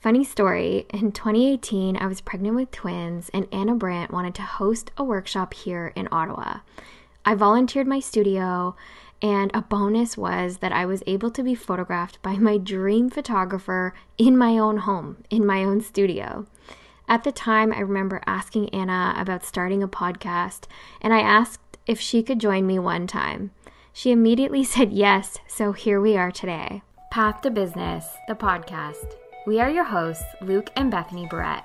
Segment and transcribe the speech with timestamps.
[0.00, 4.90] Funny story, in 2018, I was pregnant with twins, and Anna Brandt wanted to host
[4.96, 6.60] a workshop here in Ottawa.
[7.26, 8.76] I volunteered my studio,
[9.20, 13.92] and a bonus was that I was able to be photographed by my dream photographer
[14.16, 16.46] in my own home, in my own studio.
[17.06, 20.64] At the time, I remember asking Anna about starting a podcast,
[21.02, 23.50] and I asked if she could join me one time.
[23.92, 26.80] She immediately said yes, so here we are today.
[27.10, 29.19] Path to Business, the podcast.
[29.46, 31.64] We are your hosts, Luke and Bethany Barrett.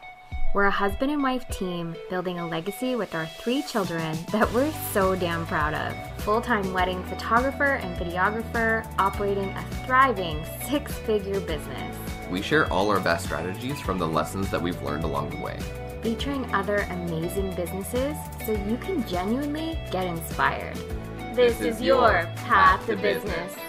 [0.54, 4.72] We're a husband and wife team building a legacy with our three children that we're
[4.94, 6.22] so damn proud of.
[6.22, 11.98] Full time wedding photographer and videographer operating a thriving six figure business.
[12.32, 15.60] We share all our best strategies from the lessons that we've learned along the way.
[16.02, 18.16] Featuring other amazing businesses
[18.46, 20.78] so you can genuinely get inspired.
[21.36, 23.54] This, this is, is, your path to business.
[23.54, 23.60] business.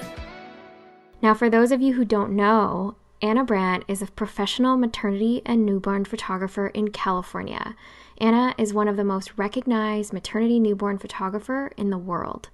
[1.22, 5.64] Now, for those of you who don't know, Anna Brandt is a professional maternity and
[5.64, 7.74] newborn photographer in California.
[8.18, 12.50] Anna is one of the most recognized maternity newborn photographer in the world.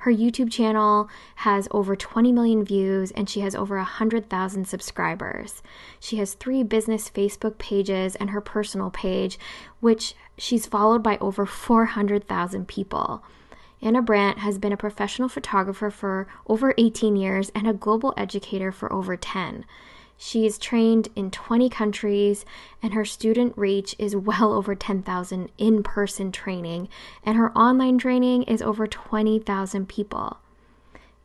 [0.00, 5.62] Her YouTube channel has over 20 million views and she has over 100,000 subscribers.
[5.98, 9.38] She has three business Facebook pages and her personal page,
[9.80, 13.22] which she's followed by over 400,000 people.
[13.80, 18.70] Anna Brandt has been a professional photographer for over 18 years and a global educator
[18.70, 19.64] for over 10.
[20.24, 22.44] She is trained in 20 countries,
[22.80, 26.88] and her student reach is well over 10,000 in person training,
[27.24, 30.36] and her online training is over 20,000 people.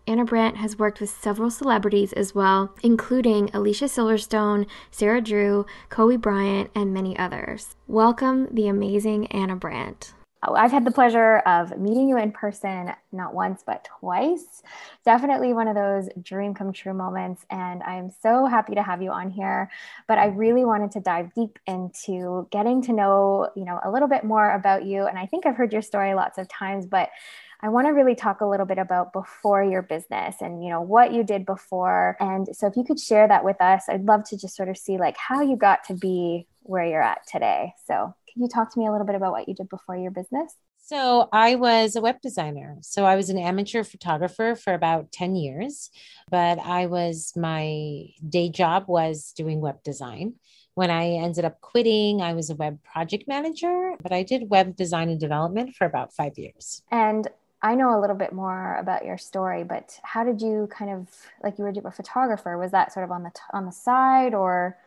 [0.08, 6.16] Anna Brandt has worked with several celebrities as well, including Alicia Silverstone, Sarah Drew, Kobe
[6.16, 7.76] Bryant, and many others.
[7.86, 10.16] Welcome the amazing Anna Brandt.
[10.43, 14.61] Oh, I've had the pleasure of meeting you in person not once but twice.
[15.03, 19.09] Definitely one of those dream come true moments and I'm so happy to have you
[19.09, 19.71] on here,
[20.08, 24.08] but I really wanted to dive deep into getting to know, you know, a little
[24.08, 27.09] bit more about you and I think I've heard your story lots of times, but
[27.61, 30.81] I want to really talk a little bit about before your business and you know
[30.81, 34.23] what you did before and so if you could share that with us I'd love
[34.30, 37.73] to just sort of see like how you got to be where you're at today.
[37.87, 40.55] So you talk to me a little bit about what you did before your business?
[40.77, 42.77] So, I was a web designer.
[42.81, 45.89] So, I was an amateur photographer for about 10 years,
[46.30, 50.36] but I was my day job was doing web design.
[50.76, 54.76] When I ended up quitting, I was a web project manager, but I did web
[54.76, 56.83] design and development for about five years.
[56.92, 57.27] And
[57.61, 61.09] I know a little bit more about your story, but how did you kind of
[61.43, 62.58] like you were a photographer?
[62.58, 64.77] Was that sort of on the t- on the side, or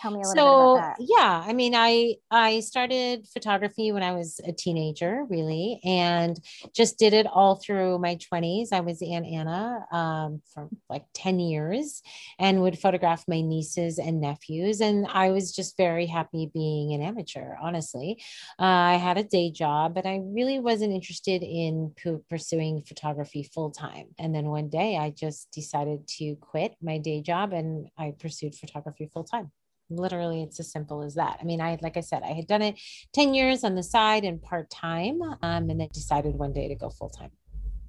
[0.00, 1.06] Tell me a little so, bit about that.
[1.08, 6.38] Yeah, I mean, I I started photography when I was a teenager, really, and
[6.74, 8.72] just did it all through my 20s.
[8.72, 12.02] I was Aunt Anna um, for like 10 years
[12.38, 14.80] and would photograph my nieces and nephews.
[14.80, 18.22] And I was just very happy being an amateur, honestly.
[18.58, 23.42] Uh, I had a day job, but I really wasn't interested in p- pursuing photography
[23.42, 24.08] full time.
[24.18, 28.54] And then one day I just decided to quit my day job and I pursued
[28.54, 29.50] photography full time
[29.90, 31.38] literally it's as simple as that.
[31.40, 32.78] I mean i like i said i had done it
[33.12, 36.90] 10 years on the side and part-time um, and then decided one day to go
[36.90, 37.30] full-time.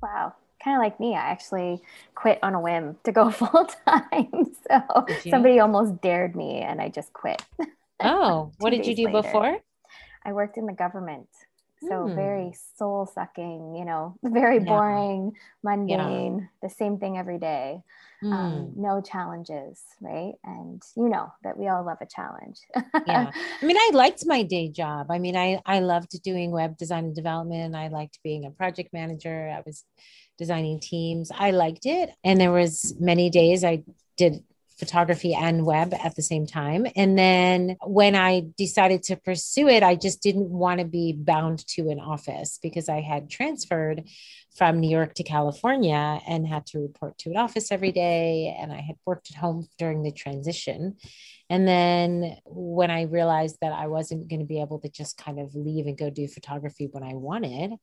[0.02, 0.34] Wow.
[0.64, 1.82] Kind of like me i actually
[2.16, 4.30] quit on a whim to go full-time.
[4.70, 7.42] So somebody almost dared me and i just quit.
[8.02, 9.22] Oh what did you do later.
[9.22, 9.58] before?
[10.24, 11.28] I worked in the government
[11.82, 12.16] so mm.
[12.16, 14.64] very soul sucking you know very yeah.
[14.64, 15.32] boring
[15.64, 16.46] mundane yeah.
[16.68, 17.82] the same thing every day.
[18.22, 18.34] Mm.
[18.34, 20.34] um, no challenges right?
[20.44, 22.60] And you know that we all love a challenge.
[23.08, 23.32] Yeah.
[23.62, 25.10] I mean i liked my day job.
[25.10, 27.76] I mean i i loved doing web design and development.
[27.76, 29.54] I liked being a project manager.
[29.56, 29.86] I was
[30.38, 31.32] designing teams.
[31.38, 32.10] I liked it.
[32.24, 33.84] And there was many days i
[34.18, 34.44] did
[34.80, 36.88] photography and web at the same time.
[36.96, 41.68] And then when I decided to pursue it, I just didn't want to be bound
[41.68, 44.06] to an office because I had transferred
[44.56, 48.56] from New York to California and had to report to an office every day.
[48.60, 50.96] And I had worked at home during the transition.
[51.50, 55.40] And then when I realized that I wasn't going to be able to just kind
[55.40, 57.74] of leave and go do photography when I wanted,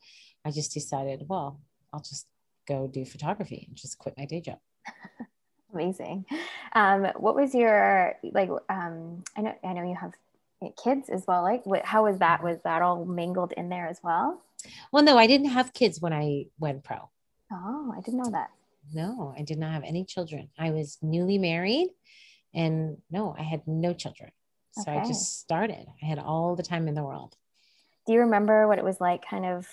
[0.44, 1.60] I just decided, well,
[1.92, 2.26] I'll just
[2.66, 4.58] go do photography and just quit my day job.
[5.76, 6.24] Amazing.
[6.72, 8.48] Um, what was your like?
[8.70, 10.12] Um, I know I know you have
[10.82, 11.42] kids as well.
[11.42, 12.42] Like, what, how was that?
[12.42, 14.42] Was that all mingled in there as well?
[14.90, 17.10] Well, no, I didn't have kids when I went pro.
[17.52, 18.50] Oh, I didn't know that.
[18.94, 20.48] No, I did not have any children.
[20.58, 21.90] I was newly married,
[22.54, 24.30] and no, I had no children.
[24.72, 24.98] So okay.
[24.98, 25.86] I just started.
[26.02, 27.36] I had all the time in the world.
[28.06, 29.66] Do you remember what it was like, kind of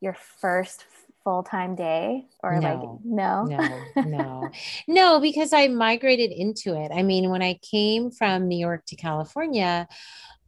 [0.00, 0.84] your first
[1.24, 4.50] full time day or no, like no no no
[4.88, 6.90] no because I migrated into it.
[6.94, 9.86] I mean, when I came from New York to California,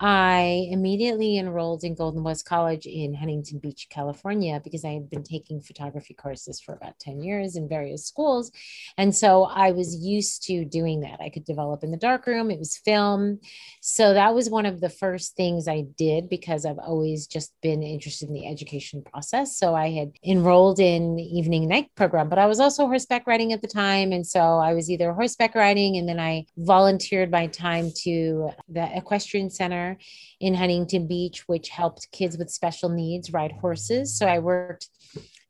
[0.05, 5.23] I immediately enrolled in Golden West College in Huntington Beach, California, because I had been
[5.23, 8.51] taking photography courses for about 10 years in various schools.
[8.99, 11.21] And so I was used to doing that.
[11.21, 13.39] I could develop in the darkroom, it was film.
[13.81, 17.85] So that was one of the first things I did because I've always just been
[17.85, 19.57] interested in the education process.
[19.57, 23.53] So I had enrolled in the evening night program, but I was also horseback riding
[23.53, 24.11] at the time.
[24.11, 28.97] And so I was either horseback riding and then I volunteered my time to the
[28.97, 29.92] Equestrian Center
[30.41, 34.17] in Huntington Beach, which helped kids with special needs ride horses.
[34.17, 34.89] So I worked,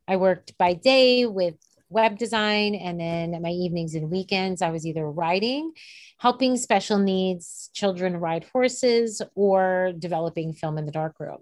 [0.07, 1.55] I worked by day with
[1.93, 5.73] web design and then my evenings and weekends i was either writing
[6.17, 11.39] helping special needs children ride horses or developing film in the darkroom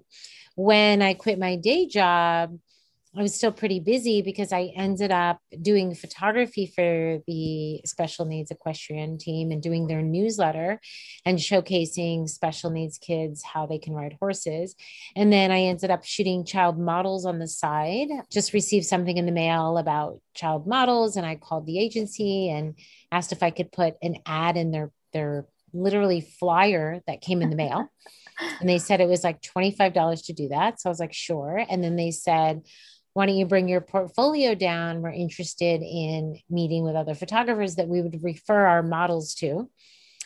[0.56, 2.58] when i quit my day job
[3.16, 8.52] I was still pretty busy because I ended up doing photography for the special needs
[8.52, 10.80] equestrian team and doing their newsletter
[11.24, 14.76] and showcasing special needs kids how they can ride horses.
[15.16, 18.08] And then I ended up shooting child models on the side.
[18.30, 22.78] Just received something in the mail about child models and I called the agency and
[23.10, 27.50] asked if I could put an ad in their their literally flyer that came in
[27.50, 27.88] the mail.
[28.60, 30.80] and they said it was like $25 to do that.
[30.80, 31.64] So I was like, sure.
[31.68, 32.62] And then they said,
[33.12, 35.02] why don't you bring your portfolio down?
[35.02, 39.68] We're interested in meeting with other photographers that we would refer our models to.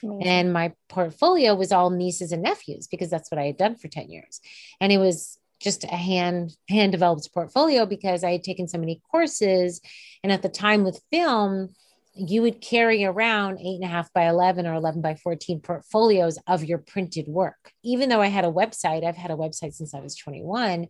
[0.02, 0.26] Amazing.
[0.26, 3.88] And my portfolio was all nieces and nephews because that's what I had done for
[3.88, 4.40] 10 years.
[4.80, 9.00] And it was just a hand hand developed portfolio because I had taken so many
[9.10, 9.80] courses.
[10.22, 11.70] And at the time with film,
[12.14, 16.38] you would carry around eight and a half by 11 or 11 by 14 portfolios
[16.46, 17.72] of your printed work.
[17.82, 20.86] Even though I had a website, I've had a website since I was 21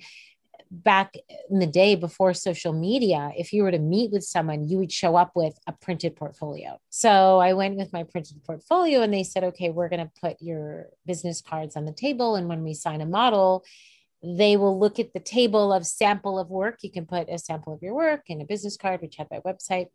[0.71, 1.15] back
[1.51, 4.93] in the day before social media, if you were to meet with someone, you would
[4.93, 6.79] show up with a printed portfolio.
[6.91, 10.41] So I went with my printed portfolio and they said, okay, we're going to put
[10.41, 12.37] your business cards on the table.
[12.37, 13.65] And when we sign a model,
[14.23, 16.79] they will look at the table of sample of work.
[16.83, 19.41] You can put a sample of your work and a business card, which had my
[19.41, 19.89] website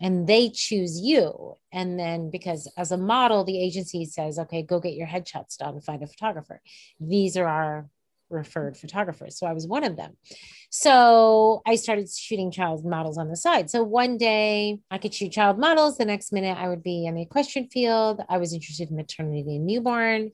[0.00, 1.56] and they choose you.
[1.72, 5.80] And then, because as a model, the agency says, okay, go get your headshots done,
[5.80, 6.62] find a photographer.
[6.98, 7.88] These are our
[8.30, 9.38] referred photographers.
[9.38, 10.16] So I was one of them.
[10.70, 13.70] So I started shooting child models on the side.
[13.70, 15.98] So one day I could shoot child models.
[15.98, 18.22] The next minute I would be in the equestrian field.
[18.28, 20.30] I was interested in maternity and newborn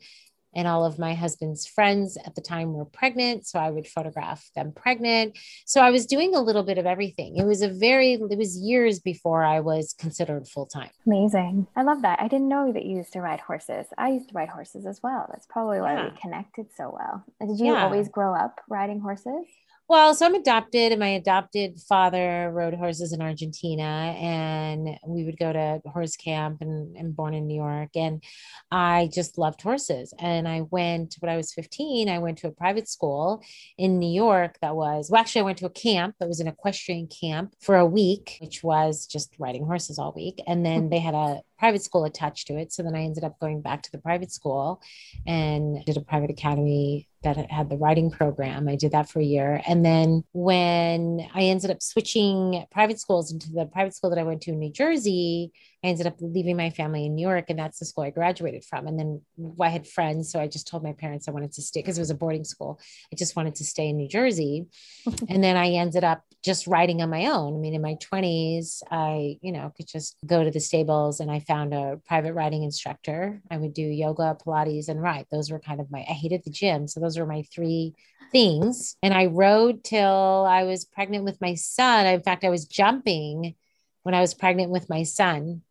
[0.56, 4.50] and all of my husband's friends at the time were pregnant so i would photograph
[4.56, 5.38] them pregnant.
[5.66, 7.36] So i was doing a little bit of everything.
[7.36, 10.90] It was a very it was years before i was considered full-time.
[11.06, 11.66] Amazing.
[11.76, 12.20] I love that.
[12.20, 13.86] I didn't know that you used to ride horses.
[13.96, 15.26] I used to ride horses as well.
[15.30, 16.04] That's probably why yeah.
[16.10, 17.24] we connected so well.
[17.46, 17.84] Did you yeah.
[17.84, 19.44] always grow up riding horses
[19.88, 25.38] well, so I'm adopted, and my adopted father rode horses in Argentina, and we would
[25.38, 27.90] go to horse camp and, and born in New York.
[27.94, 28.22] And
[28.70, 30.12] I just loved horses.
[30.18, 33.42] And I went, when I was 15, I went to a private school
[33.78, 36.48] in New York that was, well, actually, I went to a camp that was an
[36.48, 40.42] equestrian camp for a week, which was just riding horses all week.
[40.46, 40.88] And then mm-hmm.
[40.90, 42.72] they had a private school attached to it.
[42.72, 44.82] So then I ended up going back to the private school
[45.26, 48.68] and did a private academy that had the writing program.
[48.68, 49.60] I did that for a year.
[49.66, 54.22] And then when I ended up switching private schools into the private school that I
[54.22, 57.58] went to in New Jersey, I ended up leaving my family in New York, and
[57.58, 58.86] that's the school I graduated from.
[58.86, 59.22] And then
[59.60, 62.00] I had friends, so I just told my parents I wanted to stay because it
[62.00, 62.80] was a boarding school.
[63.12, 64.66] I just wanted to stay in New Jersey.
[65.28, 67.54] and then I ended up just writing on my own.
[67.54, 71.30] I mean, in my 20s, I, you know, could just go to the stables and
[71.30, 73.40] I found a private riding instructor.
[73.50, 75.26] I would do yoga, Pilates, and ride.
[75.30, 76.88] Those were kind of my, I hated the gym.
[76.88, 77.94] So those were my three
[78.32, 78.96] things.
[79.02, 82.06] And I rode till I was pregnant with my son.
[82.06, 83.54] In fact, I was jumping
[84.02, 85.62] when I was pregnant with my son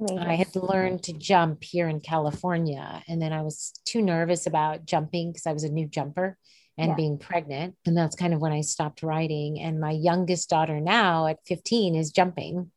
[0.00, 0.18] Amazing.
[0.18, 3.02] I had learned to jump here in California.
[3.08, 6.38] And then I was too nervous about jumping because I was a new jumper
[6.76, 6.94] and yeah.
[6.94, 7.74] being pregnant.
[7.84, 9.60] And that's kind of when I stopped riding.
[9.60, 12.70] And my youngest daughter now at 15 is jumping.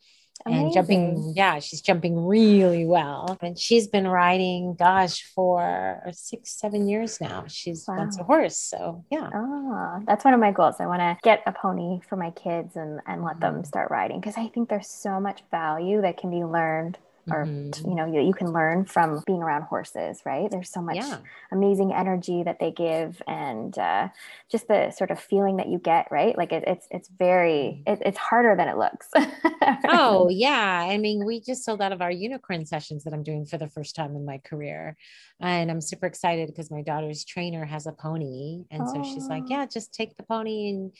[0.45, 0.65] Amazing.
[0.65, 3.37] And jumping, yeah, she's jumping really well.
[3.41, 7.45] And she's been riding, gosh, for six, seven years now.
[7.47, 8.09] She's wow.
[8.19, 8.57] a horse.
[8.57, 9.29] So, yeah.
[9.33, 10.75] Oh, that's one of my goals.
[10.79, 13.63] I want to get a pony for my kids and, and let them mm-hmm.
[13.63, 16.97] start riding because I think there's so much value that can be learned
[17.31, 17.89] or mm-hmm.
[17.89, 21.17] you know you, you can learn from being around horses right there's so much yeah.
[21.51, 24.07] amazing energy that they give and uh,
[24.51, 27.91] just the sort of feeling that you get right like it, it's it's very mm.
[27.91, 29.09] it, it's harder than it looks
[29.89, 33.45] oh yeah i mean we just sold out of our unicorn sessions that i'm doing
[33.45, 34.95] for the first time in my career
[35.39, 38.93] and i'm super excited because my daughter's trainer has a pony and oh.
[38.93, 40.91] so she's like yeah just take the pony and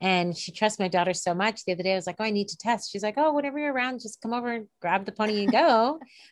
[0.00, 1.64] and she trusts my daughter so much.
[1.64, 3.58] The other day, I was like, "Oh, I need to test." She's like, "Oh, whenever
[3.58, 5.79] you're around, just come over and grab the pony and go."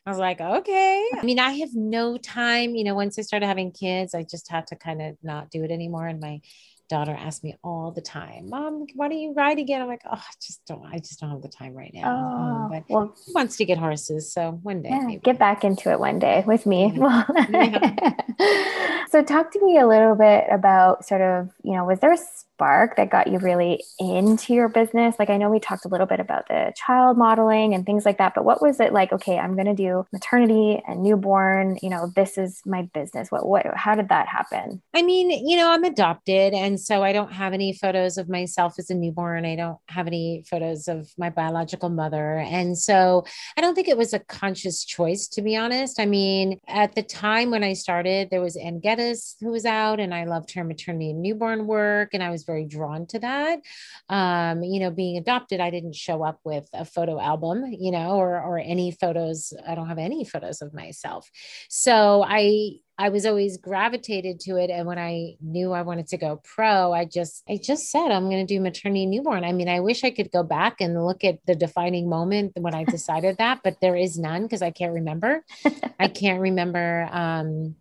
[0.06, 2.74] I was like, "Okay." I mean, I have no time.
[2.74, 5.64] You know, once I started having kids, I just had to kind of not do
[5.64, 6.06] it anymore.
[6.06, 6.40] And my
[6.88, 10.12] daughter asked me all the time, "Mom, why don't you ride again?" I'm like, "Oh,
[10.12, 10.84] I just don't.
[10.86, 13.56] I just don't have the time right now." Um, oh, um, but well, he wants
[13.58, 16.92] to get horses, so one day, yeah, get back into it one day with me.
[16.96, 17.24] Yeah.
[17.50, 19.06] yeah.
[19.10, 22.18] so, talk to me a little bit about sort of, you know, was there a
[22.58, 25.14] spark that got you really into your business?
[25.18, 28.18] Like, I know we talked a little bit about the child modeling and things like
[28.18, 29.12] that, but what was it like?
[29.12, 31.78] Okay, I'm going to do maternity and newborn.
[31.82, 33.30] You know, this is my business.
[33.30, 34.82] What, what, how did that happen?
[34.92, 36.52] I mean, you know, I'm adopted.
[36.52, 39.44] And so I don't have any photos of myself as a newborn.
[39.44, 42.38] I don't have any photos of my biological mother.
[42.38, 43.24] And so
[43.56, 46.00] I don't think it was a conscious choice, to be honest.
[46.00, 50.00] I mean, at the time when I started, there was Anne Geddes who was out,
[50.00, 52.10] and I loved her maternity and newborn work.
[52.14, 53.60] And I was very drawn to that.
[54.08, 58.16] Um, you know, being adopted, I didn't show up with a photo album, you know,
[58.16, 59.52] or or any photos.
[59.64, 61.30] I don't have any photos of myself.
[61.68, 64.70] So I I was always gravitated to it.
[64.70, 68.28] And when I knew I wanted to go pro, I just, I just said, I'm
[68.28, 69.44] going to do maternity newborn.
[69.44, 72.74] I mean, I wish I could go back and look at the defining moment when
[72.74, 75.44] I decided that, but there is none because I can't remember.
[76.00, 77.08] I can't remember.
[77.12, 77.76] Um,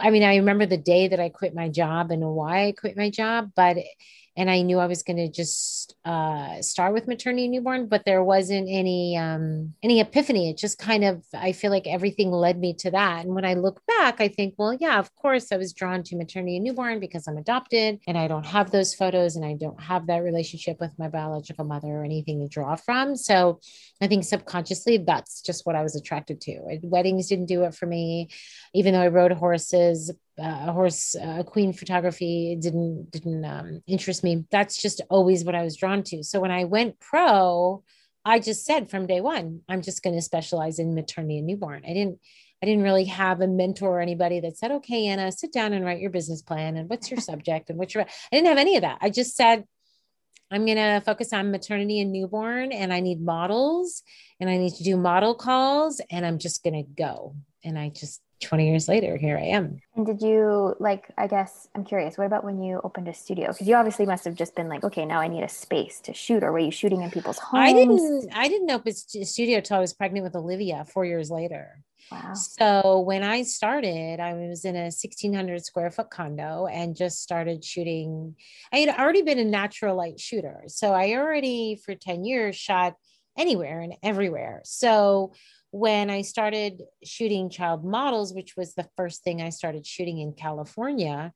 [0.00, 2.96] I mean, I remember the day that I quit my job and why I quit
[2.96, 3.78] my job, but
[4.38, 8.22] and I knew I was going to just uh, start with maternity newborn, but there
[8.22, 10.48] wasn't any um, any epiphany.
[10.48, 13.24] It just kind of I feel like everything led me to that.
[13.24, 16.16] And when I look back, I think, well, yeah, of course I was drawn to
[16.16, 20.06] maternity newborn because I'm adopted, and I don't have those photos, and I don't have
[20.06, 23.16] that relationship with my biological mother or anything to draw from.
[23.16, 23.58] So
[24.00, 26.78] I think subconsciously that's just what I was attracted to.
[26.84, 28.28] Weddings didn't do it for me,
[28.72, 34.22] even though I rode horses uh, a horse uh, queen photography didn't didn't um, interest
[34.22, 34.44] me.
[34.50, 36.22] That's just always what i was drawn to.
[36.22, 37.82] So when i went pro
[38.24, 41.82] i just said from day one i'm just going to specialize in maternity and newborn.
[41.84, 42.20] I didn't
[42.62, 45.84] i didn't really have a mentor or anybody that said okay anna sit down and
[45.84, 48.76] write your business plan and what's your subject and what's your i didn't have any
[48.76, 48.98] of that.
[49.00, 49.64] I just said
[50.50, 54.02] i'm going to focus on maternity and newborn and i need models
[54.40, 57.34] and i need to do model calls and i'm just going to go.
[57.64, 59.80] And i just 20 years later, here I am.
[59.96, 63.48] And did you like, I guess I'm curious, what about when you opened a studio?
[63.48, 66.14] Because you obviously must have just been like, okay, now I need a space to
[66.14, 67.68] shoot, or were you shooting in people's homes?
[67.68, 71.30] I didn't, I didn't open a studio until I was pregnant with Olivia four years
[71.30, 71.82] later.
[72.10, 72.32] Wow.
[72.34, 77.64] So when I started, I was in a 1600 square foot condo and just started
[77.64, 78.36] shooting.
[78.72, 80.62] I had already been a natural light shooter.
[80.68, 82.94] So I already, for 10 years, shot
[83.36, 84.62] anywhere and everywhere.
[84.64, 85.32] So
[85.70, 90.32] when I started shooting child models, which was the first thing I started shooting in
[90.32, 91.32] California,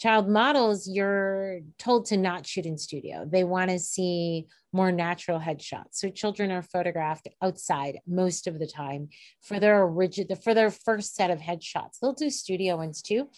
[0.00, 3.28] child models, you're told to not shoot in studio.
[3.30, 5.92] They want to see more natural headshots.
[5.92, 9.08] So children are photographed outside most of the time
[9.42, 11.98] for their rigid for their first set of headshots.
[12.00, 13.28] They'll do studio ones too,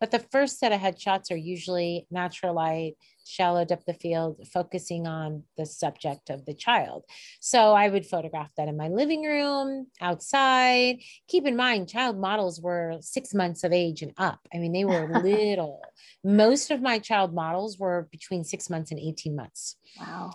[0.00, 2.94] but the first set of headshots are usually natural light,
[3.28, 7.04] shallow depth of field, focusing on the subject of the child.
[7.40, 11.00] So I would photograph that in my living room, outside.
[11.28, 14.40] Keep in mind, child models were six months of age and up.
[14.52, 15.82] I mean, they were little.
[16.24, 19.76] Most of my child models were between six months and 18 months.
[20.00, 20.32] Wow.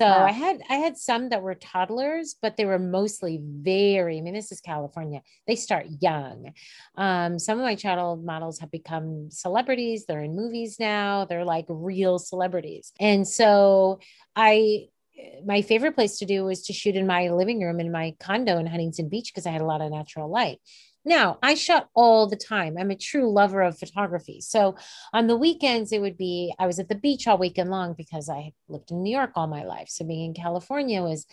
[0.00, 0.26] So wow.
[0.26, 4.18] I had I had some that were toddlers, but they were mostly very.
[4.18, 5.20] I mean, this is California.
[5.46, 6.52] They start young.
[6.96, 10.06] Um, some of my child models have become celebrities.
[10.06, 11.26] They're in movies now.
[11.26, 12.92] They're like real celebrities.
[12.98, 14.00] And so
[14.34, 14.88] I
[15.46, 18.58] my favorite place to do was to shoot in my living room in my condo
[18.58, 20.60] in Huntington Beach because I had a lot of natural light.
[21.04, 22.76] Now, I shot all the time.
[22.78, 24.40] I'm a true lover of photography.
[24.40, 24.76] So
[25.12, 28.28] on the weekends, it would be I was at the beach all weekend long because
[28.28, 29.88] I lived in New York all my life.
[29.88, 31.26] So being in California was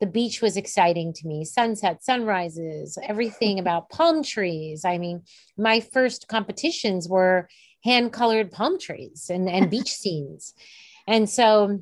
[0.00, 5.22] the beach was exciting to me sunset sunrises everything about palm trees i mean
[5.56, 7.48] my first competitions were
[7.82, 10.52] hand colored palm trees and, and beach scenes
[11.06, 11.80] and so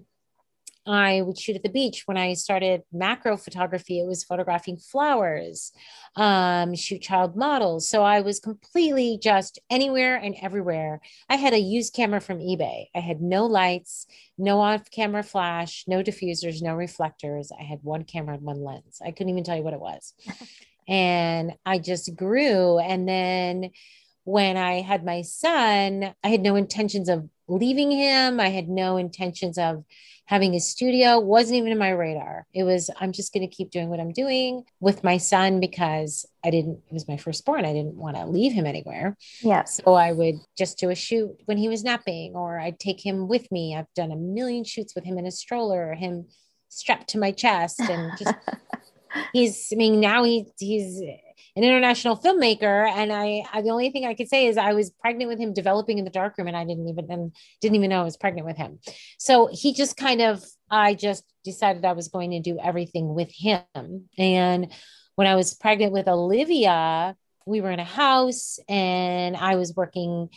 [0.87, 2.03] I would shoot at the beach.
[2.07, 5.73] When I started macro photography, it was photographing flowers,
[6.17, 7.89] um, shoot child models.
[7.89, 11.01] So I was completely just anywhere and everywhere.
[11.29, 12.87] I had a used camera from eBay.
[12.95, 17.51] I had no lights, no off camera flash, no diffusers, no reflectors.
[17.59, 19.01] I had one camera and one lens.
[19.05, 20.13] I couldn't even tell you what it was.
[20.87, 22.79] And I just grew.
[22.79, 23.71] And then
[24.25, 28.41] when I had my son, I had no intentions of leaving him.
[28.41, 29.85] I had no intentions of
[30.27, 32.47] having a studio wasn't even in my radar.
[32.55, 36.25] It was, I'm just going to keep doing what I'm doing with my son because
[36.43, 37.67] I didn't, it was my firstborn.
[37.67, 39.17] I didn't want to leave him anywhere.
[39.43, 39.65] Yeah.
[39.65, 43.29] So I would just do a shoot when he was napping, or I'd take him
[43.29, 43.77] with me.
[43.77, 46.27] I've done a million shoots with him in a stroller, or him
[46.71, 48.35] strapped to my chest and just,
[49.35, 51.03] he's, I mean, now he, he's,
[51.57, 52.89] an international filmmaker.
[52.89, 55.53] And I, I, the only thing I could say is I was pregnant with him
[55.53, 58.47] developing in the darkroom and I didn't even, and didn't even know I was pregnant
[58.47, 58.81] with him.
[59.19, 63.31] So he just kind of, I just decided I was going to do everything with
[63.33, 64.09] him.
[64.19, 64.73] And
[65.15, 70.31] when I was pregnant with Olivia, we were in a house and I was working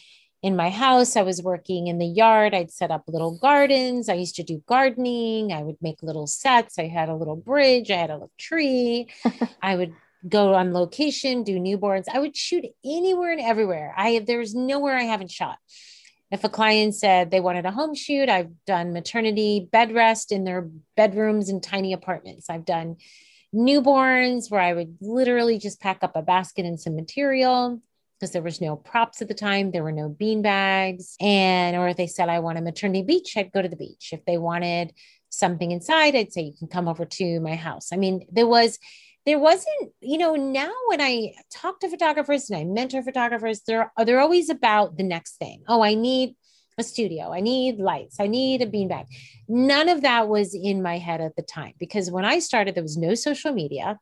[0.44, 1.16] in my house.
[1.16, 2.54] I was working in the yard.
[2.54, 4.08] I'd set up little gardens.
[4.08, 5.52] I used to do gardening.
[5.52, 6.78] I would make little sets.
[6.78, 7.90] I had a little bridge.
[7.90, 9.08] I had a little tree.
[9.64, 9.94] I would
[10.28, 12.06] go on location, do newborns.
[12.12, 13.94] I would shoot anywhere and everywhere.
[13.98, 15.58] I there's nowhere I haven't shot.
[16.30, 20.44] If a client said they wanted a home shoot, I've done maternity bed rest in
[20.44, 22.50] their bedrooms and tiny apartments.
[22.50, 22.98] I've done
[23.56, 27.82] newborns where I would literally just pack up a basket and some material
[28.20, 31.88] because there was no props at the time there were no bean bags and or
[31.88, 34.38] if they said i want a maternity beach i'd go to the beach if they
[34.38, 34.92] wanted
[35.30, 38.80] something inside i'd say you can come over to my house i mean there was
[39.28, 43.92] there wasn't, you know, now when I talk to photographers and I mentor photographers, they're
[44.06, 45.64] they're always about the next thing.
[45.68, 46.38] Oh, I need
[46.78, 47.34] a studio.
[47.34, 48.22] I need lights.
[48.22, 49.08] I need a beanbag.
[49.50, 52.84] None of that was in my head at the time because when I started, there
[52.84, 54.00] was no social media.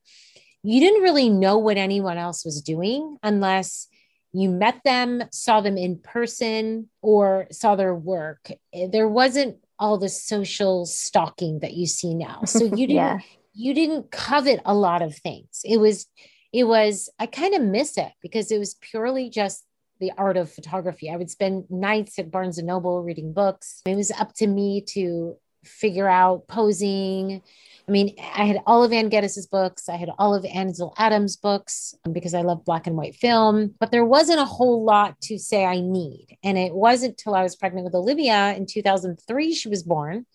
[0.61, 3.87] You didn't really know what anyone else was doing unless
[4.31, 8.51] you met them, saw them in person, or saw their work.
[8.91, 12.43] There wasn't all the social stalking that you see now.
[12.43, 13.19] So you didn't yeah
[13.55, 15.61] you didn't covet a lot of things.
[15.63, 16.07] It was,
[16.53, 19.65] it was, I kind of miss it because it was purely just
[19.99, 21.09] the art of photography.
[21.09, 23.81] I would spend nights at Barnes and Noble reading books.
[23.85, 27.41] It was up to me to figure out posing.
[27.87, 29.89] I mean, I had all of Anne Geddes' books.
[29.89, 33.91] I had all of Ansel Adams' books because I love black and white film, but
[33.91, 36.37] there wasn't a whole lot to say I need.
[36.43, 40.25] And it wasn't till I was pregnant with Olivia in 2003, she was born.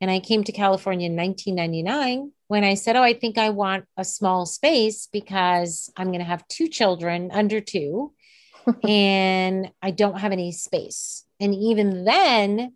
[0.00, 3.84] And I came to California in 1999 when I said, Oh, I think I want
[3.96, 8.12] a small space because I'm going to have two children under two
[8.88, 11.24] and I don't have any space.
[11.40, 12.74] And even then,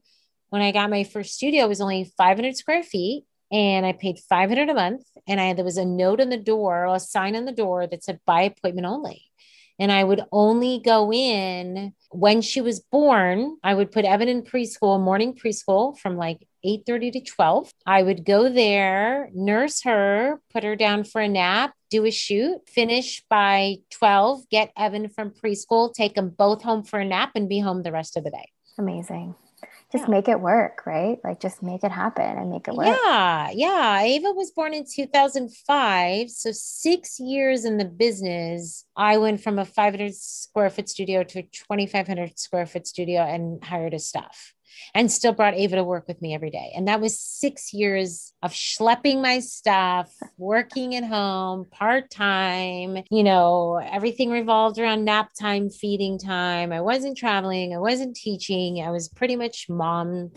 [0.50, 4.18] when I got my first studio, it was only 500 square feet and I paid
[4.18, 5.04] 500 a month.
[5.26, 8.04] And I, there was a note on the door, a sign on the door that
[8.04, 9.22] said by appointment only.
[9.78, 13.56] And I would only go in when she was born.
[13.62, 17.72] I would put Evan in preschool, morning preschool from like 8:30 to 12.
[17.86, 22.68] I would go there, nurse her, put her down for a nap, do a shoot,
[22.68, 27.48] finish by 12, get Evan from preschool, take them both home for a nap and
[27.48, 28.48] be home the rest of the day.
[28.78, 29.34] Amazing.
[29.92, 30.10] Just yeah.
[30.10, 31.18] make it work, right?
[31.24, 32.86] Like just make it happen and make it work.
[32.86, 33.50] Yeah.
[33.52, 34.00] Yeah.
[34.00, 36.30] Ava was born in 2005.
[36.30, 41.40] So six years in the business, I went from a 500 square foot studio to
[41.40, 44.54] a 2,500 square foot studio and hired a staff
[44.94, 46.72] and still brought Ava to work with me every day.
[46.74, 53.02] And that was six years of schlepping my stuff, working at home, part time.
[53.10, 56.72] You know, everything revolved around nap time, feeding time.
[56.72, 58.80] I wasn't traveling, I wasn't teaching.
[58.82, 60.30] I was pretty much mom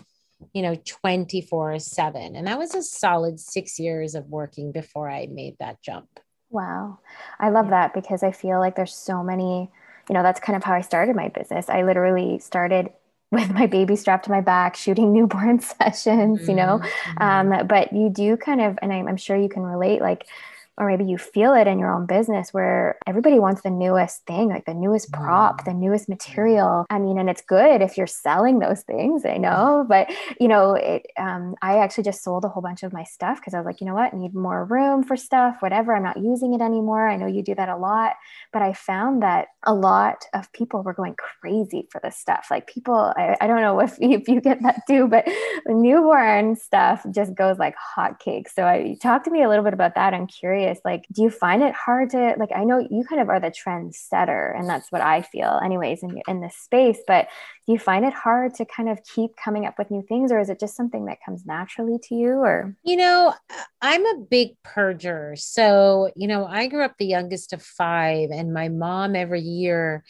[0.53, 5.27] you know 24 7 and that was a solid six years of working before i
[5.27, 6.99] made that jump wow
[7.39, 9.71] i love that because i feel like there's so many
[10.09, 12.89] you know that's kind of how i started my business i literally started
[13.33, 16.79] with my baby strapped to my back, shooting newborn sessions, you know.
[16.79, 17.51] Mm-hmm.
[17.51, 20.27] Um, but you do kind of, and I'm, I'm sure you can relate, like
[20.77, 24.49] or maybe you feel it in your own business where everybody wants the newest thing,
[24.49, 25.65] like the newest prop, mm.
[25.65, 26.85] the newest material.
[26.89, 30.09] I mean, and it's good if you're selling those things, I know, but
[30.39, 33.53] you know, it, um, I actually just sold a whole bunch of my stuff because
[33.53, 35.95] I was like, you know what, I need more room for stuff, whatever.
[35.95, 37.07] I'm not using it anymore.
[37.07, 38.13] I know you do that a lot,
[38.51, 42.47] but I found that a lot of people were going crazy for this stuff.
[42.49, 45.27] Like people, I, I don't know if, if you get that too, but
[45.67, 48.49] newborn stuff just goes like hotcakes.
[48.55, 50.15] So I talk to me a little bit about that.
[50.15, 53.21] I'm curious curious like do you find it hard to like i know you kind
[53.21, 57.27] of are the trendsetter and that's what i feel anyways in, in this space but
[57.65, 60.39] do you find it hard to kind of keep coming up with new things or
[60.39, 62.75] is it just something that comes naturally to you or?
[62.83, 63.33] You know
[63.81, 68.53] i'm a big purger so you know i grew up the youngest of five and
[68.53, 70.03] my mom every year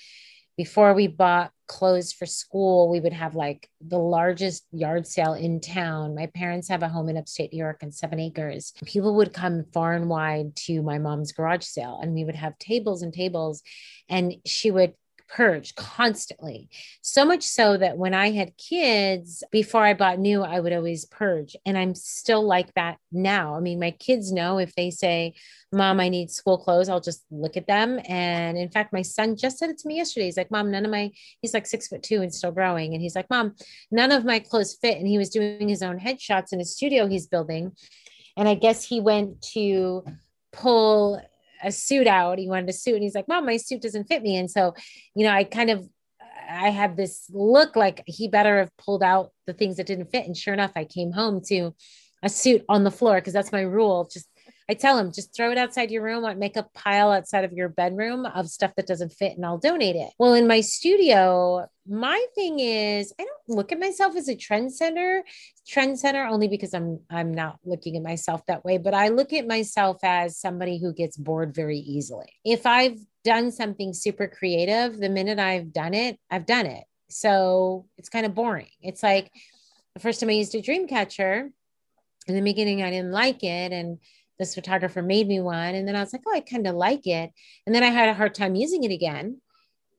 [0.58, 5.60] before we bought clothes for school, we would have like the largest yard sale in
[5.60, 6.14] town.
[6.14, 8.74] My parents have a home in upstate New York and seven acres.
[8.86, 12.58] People would come far and wide to my mom's garage sale, and we would have
[12.60, 13.64] tables and tables.
[14.10, 14.94] And she would
[15.28, 16.70] purge constantly.
[17.02, 21.06] So much so that when I had kids, before I bought new, I would always
[21.06, 21.56] purge.
[21.66, 23.56] And I'm still like that now.
[23.56, 25.34] I mean, my kids know if they say,
[25.72, 28.00] Mom, I need school clothes, I'll just look at them.
[28.08, 30.26] And in fact, my son just said it to me yesterday.
[30.26, 32.94] He's like, Mom, none of my, he's like six foot two and still growing.
[32.94, 33.56] And he's like, Mom,
[33.90, 34.98] none of my clothes fit.
[34.98, 37.72] And he was doing his own headshots in a studio he's building.
[38.38, 40.04] And I guess he went to
[40.52, 41.22] pull
[41.64, 42.40] a suit out.
[42.40, 44.74] He wanted a suit, and he's like, "Mom, my suit doesn't fit me." And so,
[45.16, 45.88] you know, I kind of
[46.50, 50.26] I had this look like he better have pulled out the things that didn't fit.
[50.26, 51.74] And sure enough, I came home to
[52.22, 54.10] a suit on the floor because that's my rule.
[54.12, 54.28] Just
[54.70, 57.54] I tell him, just throw it outside your room, uh, make a pile outside of
[57.54, 60.12] your bedroom of stuff that doesn't fit, and I'll donate it.
[60.18, 64.74] Well, in my studio, my thing is I don't look at myself as a trend
[64.74, 65.24] center,
[65.68, 69.34] trend center only because I'm I'm not looking at myself that way, but I look
[69.34, 72.32] at myself as somebody who gets bored very easily.
[72.46, 76.84] If I've done something super creative, the minute I've done it, I've done it.
[77.10, 78.70] So it's kind of boring.
[78.82, 79.30] It's like
[79.94, 81.50] the first time I used a dream catcher
[82.28, 83.72] in the beginning, I didn't like it.
[83.72, 84.00] And
[84.40, 85.76] this photographer made me one.
[85.76, 87.32] And then I was like, oh, I kind of like it.
[87.66, 89.42] And then I had a hard time using it again.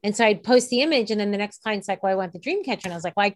[0.02, 1.10] And so I'd post the image.
[1.10, 2.86] And then the next client's like, well, I want the dream catcher.
[2.86, 3.34] And I was like, well, I,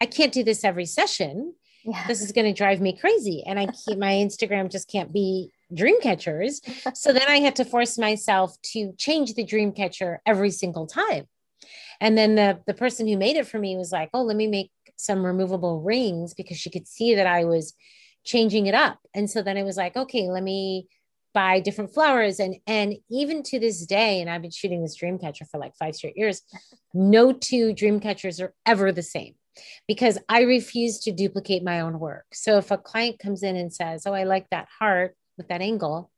[0.00, 1.54] I can't do this every session.
[1.84, 2.06] Yeah.
[2.06, 3.44] This is going to drive me crazy.
[3.46, 6.60] And I keep my Instagram just can't be dream catchers.
[6.94, 11.26] so then I had to force myself to change the dream catcher every single time.
[12.00, 14.46] And then the, the person who made it for me was like, oh, let me
[14.46, 17.74] make some removable rings because she could see that I was
[18.28, 18.98] changing it up.
[19.14, 20.86] And so then it was like, okay, let me
[21.32, 22.38] buy different flowers.
[22.38, 25.74] And and even to this day, and I've been shooting this dream catcher for like
[25.76, 26.42] five straight years,
[26.92, 29.34] no two dream catchers are ever the same
[29.88, 32.26] because I refuse to duplicate my own work.
[32.32, 35.62] So if a client comes in and says, Oh, I like that heart with that
[35.62, 36.10] angle,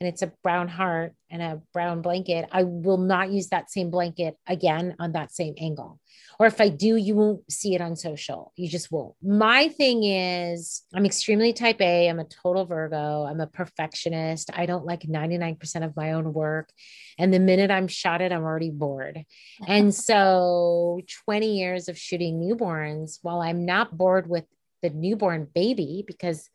[0.00, 3.90] and it's a brown heart and a brown blanket, I will not use that same
[3.90, 6.00] blanket again on that same angle.
[6.38, 8.52] Or if I do, you won't see it on social.
[8.56, 9.14] You just won't.
[9.22, 12.08] My thing is, I'm extremely type A.
[12.08, 13.24] I'm a total Virgo.
[13.24, 14.50] I'm a perfectionist.
[14.52, 16.70] I don't like 99% of my own work.
[17.18, 19.24] And the minute I'm shot it, I'm already bored.
[19.66, 24.44] And so 20 years of shooting newborns, while I'm not bored with
[24.82, 26.50] the newborn baby because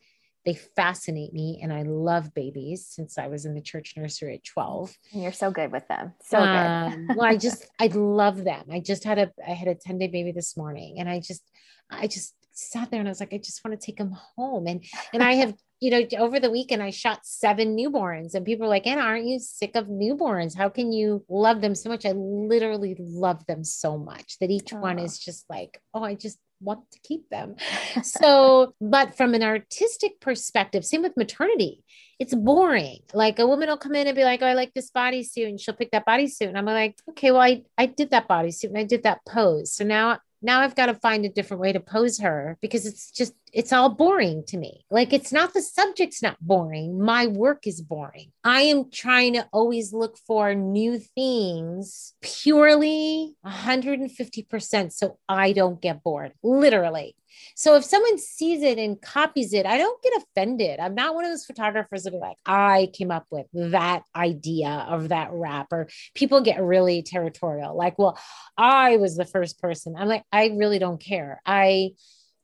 [0.46, 4.44] they fascinate me and I love babies since I was in the church nursery at
[4.44, 4.96] 12.
[5.14, 6.14] And you're so good with them.
[6.24, 7.18] So um, good.
[7.18, 8.66] well, I just I love them.
[8.72, 11.44] I just had a I had a 10-day baby this morning and I just
[11.90, 14.68] I just sat there and I was like, I just want to take them home.
[14.68, 18.66] And and I have you know, over the weekend, I shot seven newborns, and people
[18.66, 20.56] are like, Anna, aren't you sick of newborns?
[20.56, 22.06] How can you love them so much?
[22.06, 24.80] I literally love them so much that each oh.
[24.80, 27.56] one is just like, oh, I just want to keep them.
[28.04, 31.84] so, but from an artistic perspective, same with maternity,
[32.20, 33.00] it's boring.
[33.14, 35.60] Like a woman will come in and be like, oh, I like this bodysuit, and
[35.60, 36.48] she'll pick that bodysuit.
[36.48, 39.74] And I'm like, okay, well, I, I did that bodysuit and I did that pose.
[39.74, 43.12] So now now I've got to find a different way to pose her because it's
[43.12, 44.86] just, it's all boring to me.
[44.90, 47.02] Like it's not the subject's not boring.
[47.02, 48.32] My work is boring.
[48.44, 56.04] I am trying to always look for new things purely 150% so I don't get
[56.04, 57.16] bored, literally.
[57.56, 60.80] So if someone sees it and copies it, I don't get offended.
[60.80, 64.86] I'm not one of those photographers that be like, I came up with that idea
[64.90, 65.68] of that wrap.
[65.72, 68.18] Or people get really territorial, like, well,
[68.58, 69.96] I was the first person.
[69.98, 71.42] I'm like, I really don't care.
[71.46, 71.92] I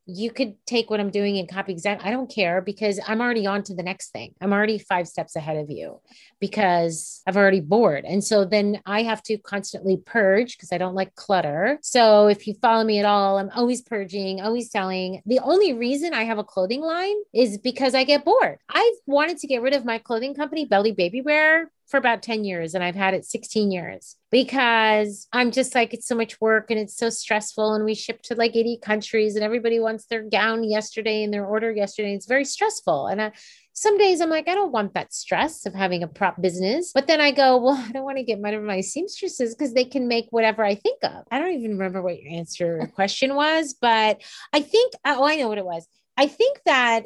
[0.06, 2.08] you could take what I'm doing and copy exactly.
[2.08, 4.34] I don't care because I'm already on to the next thing.
[4.40, 6.00] I'm already five steps ahead of you
[6.40, 8.04] because I've already bored.
[8.04, 11.78] And so then I have to constantly purge because I don't like clutter.
[11.82, 15.22] So if you follow me at all, I'm always purging, always selling.
[15.26, 18.58] The only reason I have a clothing line is because I get bored.
[18.68, 22.44] I've wanted to get rid of my clothing company, Belly Baby Wear, for about 10
[22.44, 26.70] years and I've had it 16 years because I'm just like, it's so much work
[26.70, 27.74] and it's so stressful.
[27.74, 31.46] And we ship to like 80 countries and everybody wants their gown yesterday and their
[31.46, 32.14] order yesterday.
[32.14, 33.06] It's very stressful.
[33.06, 33.32] And I,
[33.72, 36.92] some days I'm like, I don't want that stress of having a prop business.
[36.94, 39.74] But then I go, well, I don't want to get rid of my seamstresses because
[39.74, 41.24] they can make whatever I think of.
[41.30, 44.22] I don't even remember what your answer question was, but
[44.52, 45.86] I think, oh, I know what it was.
[46.16, 47.04] I think that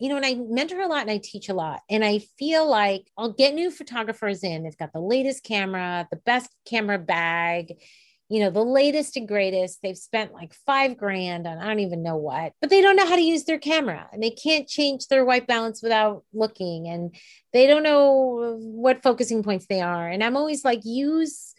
[0.00, 1.82] you know, and I mentor a lot and I teach a lot.
[1.90, 4.62] And I feel like I'll get new photographers in.
[4.62, 7.74] They've got the latest camera, the best camera bag,
[8.30, 9.80] you know, the latest and greatest.
[9.82, 13.06] They've spent like five grand on I don't even know what, but they don't know
[13.06, 16.88] how to use their camera and they can't change their white balance without looking.
[16.88, 17.14] And
[17.52, 20.08] they don't know what focusing points they are.
[20.08, 21.54] And I'm always like, use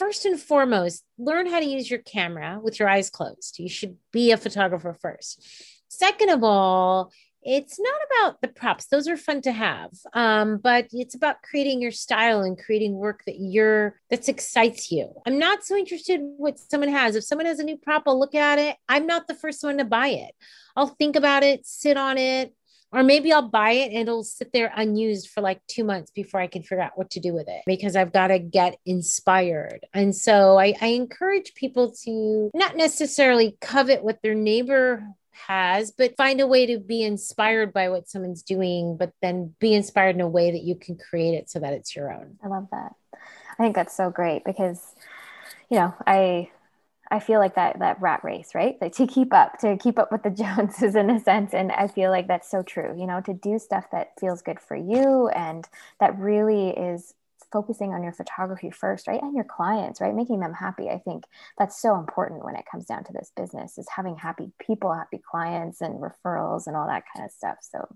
[0.00, 3.60] first and foremost, learn how to use your camera with your eyes closed.
[3.60, 5.40] You should be a photographer first.
[5.88, 7.12] Second of all,
[7.44, 8.86] it's not about the props.
[8.86, 13.22] Those are fun to have um, but it's about creating your style and creating work
[13.26, 15.12] that you're that excites you.
[15.26, 17.16] I'm not so interested in what someone has.
[17.16, 18.76] If someone has a new prop i'll look at it.
[18.88, 20.34] I'm not the first one to buy it.
[20.76, 22.54] I'll think about it sit on it
[22.94, 26.40] or maybe I'll buy it and it'll sit there unused for like two months before
[26.40, 29.80] I can figure out what to do with it because I've got to get inspired.
[29.92, 35.04] And so I, I encourage people to not necessarily covet what their neighbor
[35.46, 39.74] has, but find a way to be inspired by what someone's doing, but then be
[39.74, 42.38] inspired in a way that you can create it so that it's your own.
[42.42, 42.94] I love that.
[43.12, 44.94] I think that's so great because,
[45.70, 46.50] you know, I
[47.10, 48.76] I feel like that that rat race, right?
[48.80, 51.52] Like to keep up, to keep up with the Joneses in a sense.
[51.54, 54.58] And I feel like that's so true, you know, to do stuff that feels good
[54.60, 55.68] for you and
[56.00, 57.14] that really is
[57.54, 59.22] focusing on your photography first, right?
[59.22, 60.12] And your clients, right?
[60.12, 60.90] Making them happy.
[60.90, 61.22] I think
[61.56, 65.20] that's so important when it comes down to this business is having happy people, happy
[65.30, 67.58] clients and referrals and all that kind of stuff.
[67.60, 67.86] So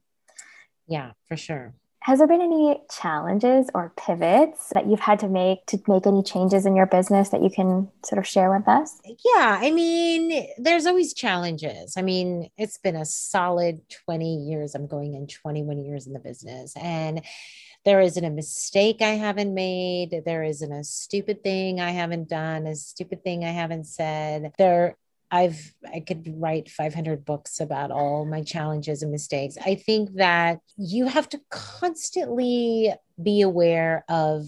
[0.87, 1.75] yeah, for sure.
[2.03, 6.23] Has there been any challenges or pivots that you've had to make to make any
[6.23, 9.01] changes in your business that you can sort of share with us?
[9.05, 11.94] Yeah, I mean, there's always challenges.
[11.99, 14.75] I mean, it's been a solid 20 years.
[14.75, 16.73] I'm going in 21 years in the business.
[16.77, 17.23] And
[17.88, 20.22] there isn't a mistake I haven't made.
[20.27, 24.53] There isn't a stupid thing I haven't done, a stupid thing I haven't said.
[24.59, 24.98] There
[25.31, 29.57] I've I could write 500 books about all my challenges and mistakes.
[29.64, 34.44] I think that you have to constantly be aware of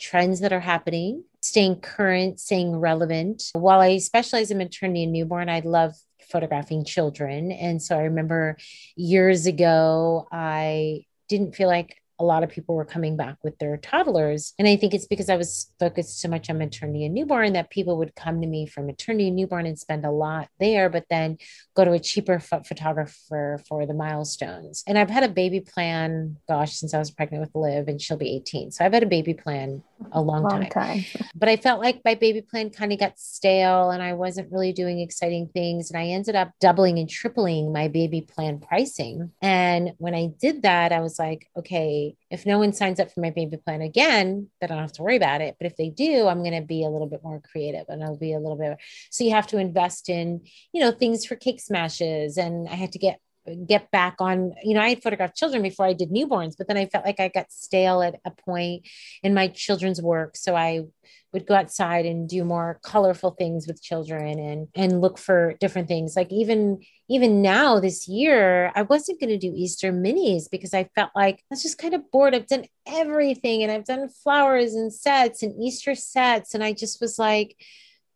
[0.00, 3.50] trends that are happening, staying current, staying relevant.
[3.52, 7.52] While I specialize in maternity and newborn, I love photographing children.
[7.52, 8.56] And so I remember
[8.96, 13.76] years ago I didn't feel like a lot of people were coming back with their
[13.76, 14.54] toddlers.
[14.58, 17.70] And I think it's because I was focused so much on maternity and newborn that
[17.70, 21.06] people would come to me for maternity and newborn and spend a lot there, but
[21.10, 21.38] then
[21.74, 24.84] go to a cheaper photographer for the milestones.
[24.86, 28.16] And I've had a baby plan, gosh, since I was pregnant with Liv, and she'll
[28.16, 28.70] be 18.
[28.70, 29.82] So I've had a baby plan
[30.12, 30.70] a long, long time.
[30.70, 31.04] time.
[31.34, 34.72] but I felt like my baby plan kind of got stale and I wasn't really
[34.72, 35.90] doing exciting things.
[35.90, 39.30] And I ended up doubling and tripling my baby plan pricing.
[39.40, 43.20] And when I did that, I was like, okay, if no one signs up for
[43.20, 45.56] my baby plan again, then I don't have to worry about it.
[45.58, 48.16] But if they do, I'm going to be a little bit more creative and I'll
[48.16, 48.78] be a little bit.
[49.10, 52.36] So you have to invest in, you know, things for cake smashes.
[52.36, 53.20] And I had to get
[53.66, 56.76] get back on you know i had photographed children before i did newborns but then
[56.76, 58.86] i felt like i got stale at a point
[59.22, 60.36] in my children's work.
[60.36, 60.82] So i
[61.32, 65.88] would go outside and do more colorful things with children and and look for different
[65.88, 66.14] things.
[66.14, 70.88] Like even even now this year i wasn't going to do easter minis because i
[70.94, 72.34] felt like i was just kind of bored.
[72.34, 76.54] I've done everything and i've done flowers and sets and easter sets.
[76.54, 77.56] And i just was like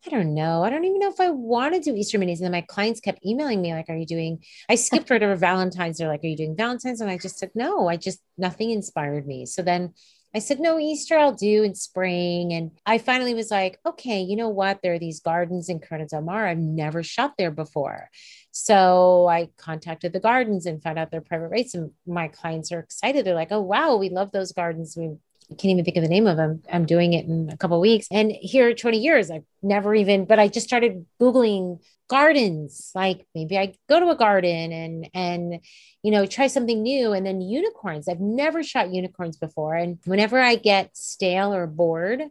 [0.06, 0.62] I don't know.
[0.62, 2.36] I don't even know if I want to do Easter minis.
[2.36, 4.44] And then my clients kept emailing me, like, Are you doing?
[4.68, 5.98] I skipped right over Valentine's.
[5.98, 7.00] They're like, Are you doing Valentine's?
[7.00, 9.46] And I just said, No, I just, nothing inspired me.
[9.46, 9.94] So then
[10.32, 12.52] I said, No, Easter I'll do in spring.
[12.52, 14.80] And I finally was like, Okay, you know what?
[14.80, 16.46] There are these gardens in Corona del Mar.
[16.46, 18.08] I've never shot there before.
[18.52, 21.74] So I contacted the gardens and found out their private rates.
[21.74, 23.24] And my clients are excited.
[23.24, 24.96] They're like, Oh, wow, we love those gardens.
[24.96, 25.16] We
[25.54, 26.62] can't even think of the name of them.
[26.72, 28.08] I'm doing it in a couple weeks.
[28.10, 32.90] And here 20 years, I've never even, but I just started Googling gardens.
[32.94, 35.60] Like maybe I go to a garden and, and,
[36.02, 37.12] you know, try something new.
[37.12, 38.08] And then unicorns.
[38.08, 39.76] I've never shot unicorns before.
[39.76, 42.22] And whenever I get stale or bored,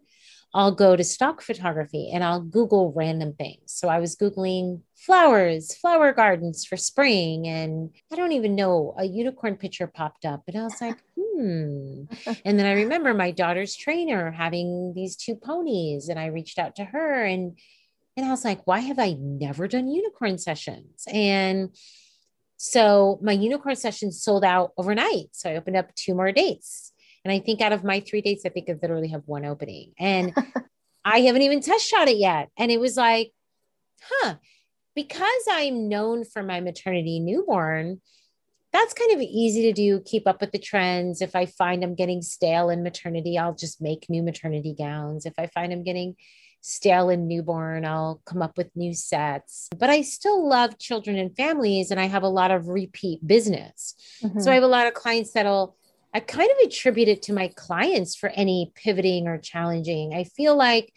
[0.56, 3.74] I'll go to stock photography and I'll Google random things.
[3.74, 7.46] So I was Googling flowers, flower gardens for spring.
[7.46, 10.44] And I don't even know, a unicorn picture popped up.
[10.48, 12.04] And I was like, hmm.
[12.46, 16.08] and then I remember my daughter's trainer having these two ponies.
[16.08, 17.60] And I reached out to her and
[18.16, 21.04] and I was like, why have I never done unicorn sessions?
[21.12, 21.76] And
[22.56, 25.28] so my unicorn sessions sold out overnight.
[25.34, 26.94] So I opened up two more dates.
[27.26, 29.94] And I think out of my three dates, I think I literally have one opening.
[30.00, 30.34] And
[31.06, 32.50] I haven't even test shot it yet.
[32.56, 33.32] And it was like,
[34.02, 34.36] huh,
[34.96, 38.00] because I'm known for my maternity newborn,
[38.72, 41.22] that's kind of easy to do, keep up with the trends.
[41.22, 45.26] If I find I'm getting stale in maternity, I'll just make new maternity gowns.
[45.26, 46.16] If I find I'm getting
[46.62, 49.70] stale in newborn, I'll come up with new sets.
[49.78, 53.96] But I still love children and families, and I have a lot of repeat business.
[54.22, 54.42] Mm-hmm.
[54.42, 55.78] So I have a lot of clients that'll
[56.16, 60.14] I kind of attribute it to my clients for any pivoting or challenging.
[60.14, 60.94] I feel like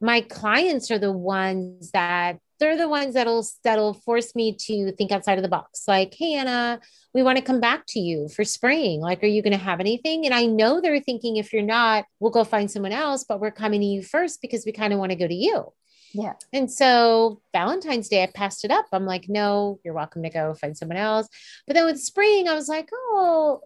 [0.00, 5.10] my clients are the ones that they're the ones that'll that'll force me to think
[5.10, 5.88] outside of the box.
[5.88, 6.78] Like hey anna
[7.12, 9.00] we want to come back to you for spring.
[9.00, 10.24] Like are you going to have anything?
[10.24, 13.50] And i know they're thinking if you're not we'll go find someone else but we're
[13.50, 15.72] coming to you first because we kind of want to go to you.
[16.12, 16.34] Yeah.
[16.52, 18.86] And so valentine's day i passed it up.
[18.92, 21.26] I'm like no you're welcome to go find someone else.
[21.66, 23.62] But then with spring i was like oh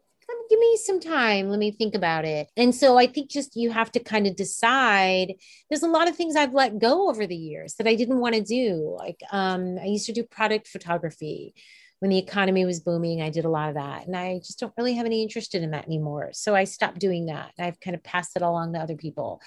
[0.49, 1.49] give me some time.
[1.49, 2.49] Let me think about it.
[2.57, 5.35] And so I think just you have to kind of decide.
[5.69, 8.35] There's a lot of things I've let go over the years that I didn't want
[8.35, 8.95] to do.
[8.99, 11.55] Like um, I used to do product photography
[12.01, 13.23] when the economy was booming.
[13.23, 15.71] I did a lot of that, and I just don't really have any interest in
[15.71, 16.31] that anymore.
[16.33, 17.53] So I stopped doing that.
[17.59, 19.41] I've kind of passed it along to other people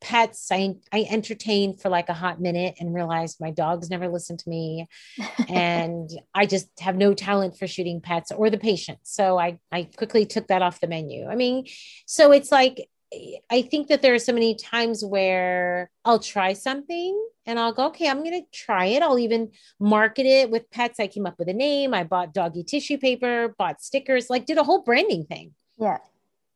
[0.00, 4.36] pets I, I entertained for like a hot minute and realized my dogs never listen
[4.36, 4.86] to me
[5.48, 9.84] and i just have no talent for shooting pets or the patients so i i
[9.96, 11.66] quickly took that off the menu i mean
[12.06, 12.88] so it's like
[13.50, 17.86] i think that there are so many times where i'll try something and i'll go
[17.86, 21.38] okay i'm going to try it i'll even market it with pets i came up
[21.38, 25.24] with a name i bought doggy tissue paper bought stickers like did a whole branding
[25.24, 25.98] thing yeah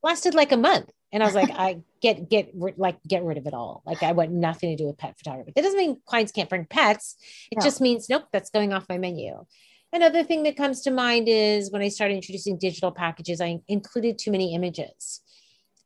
[0.03, 3.47] lasted like a month and I was like, I get get like get rid of
[3.47, 3.83] it all.
[3.85, 5.53] Like I want nothing to do with pet photography.
[5.55, 7.17] That doesn't mean clients can't bring pets.
[7.51, 7.65] It no.
[7.65, 9.45] just means nope, that's going off my menu.
[9.93, 14.19] Another thing that comes to mind is when I started introducing digital packages, I included
[14.19, 15.21] too many images.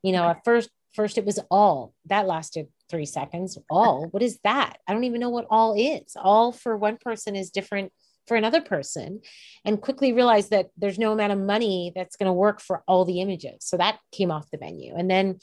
[0.02, 3.58] You know, at first, first it was all that lasted three seconds.
[3.68, 4.78] All, what is that?
[4.86, 6.16] I don't even know what all is.
[6.16, 7.92] All for one person is different
[8.26, 9.20] for another person
[9.64, 13.04] and quickly realized that there's no amount of money that's going to work for all
[13.04, 13.58] the images.
[13.60, 14.94] So that came off the menu.
[14.96, 15.38] And then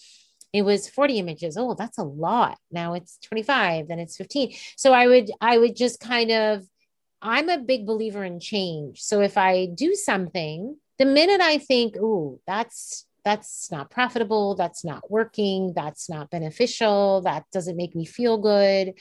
[0.51, 1.57] it was 40 images.
[1.57, 2.57] Oh, that's a lot.
[2.71, 4.53] Now it's 25, then it's 15.
[4.75, 6.65] So I would I would just kind of
[7.21, 9.01] I'm a big believer in change.
[9.01, 14.83] So if I do something, the minute I think, "Oh, that's that's not profitable, that's
[14.83, 18.93] not working, that's not beneficial, that doesn't make me feel good,"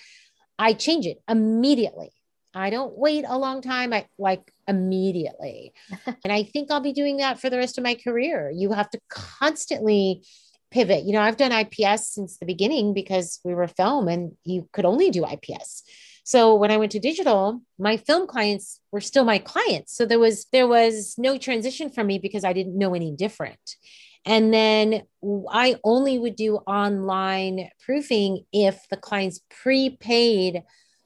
[0.59, 2.13] I change it immediately.
[2.55, 3.93] I don't wait a long time.
[3.93, 5.73] I like immediately.
[6.07, 8.51] and I think I'll be doing that for the rest of my career.
[8.55, 10.23] You have to constantly
[10.71, 11.05] pivot.
[11.05, 14.85] You know, I've done IPS since the beginning because we were film and you could
[14.85, 15.85] only do IPS.
[16.25, 19.97] So when I went to digital, my film clients were still my clients.
[19.97, 23.77] So there was there was no transition for me because I didn't know any different.
[24.25, 25.03] And then
[25.51, 30.63] I only would do online proofing if the clients prepaid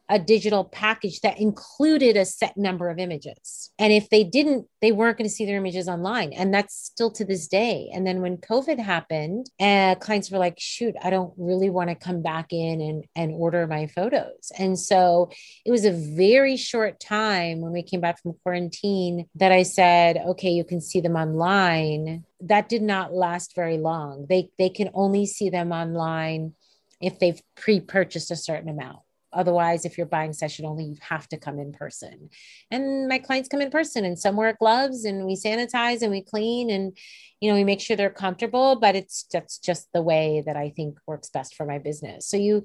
[0.09, 3.73] a digital package that included a set number of images.
[3.79, 6.33] And if they didn't, they weren't going to see their images online.
[6.33, 7.91] And that's still to this day.
[7.93, 11.97] And then when COVID happened, uh, clients were like, shoot, I don't really want to
[11.97, 14.53] come back in and, and order my photos.
[14.59, 15.31] And so
[15.65, 20.19] it was a very short time when we came back from quarantine that I said,
[20.19, 22.25] okay, you can see them online.
[22.41, 24.27] That did not last very long.
[24.29, 26.55] They, they can only see them online
[27.01, 29.01] if they've pre-purchased a certain amount.
[29.33, 32.31] Otherwise, if you're buying session only, you have to come in person.
[32.71, 36.23] And my clients come in person and some wear gloves and we sanitize and we
[36.23, 36.97] clean and
[37.41, 40.71] you know, we make sure they're comfortable, but it's that's just the way that I
[40.71, 42.27] think works best for my business.
[42.27, 42.65] So you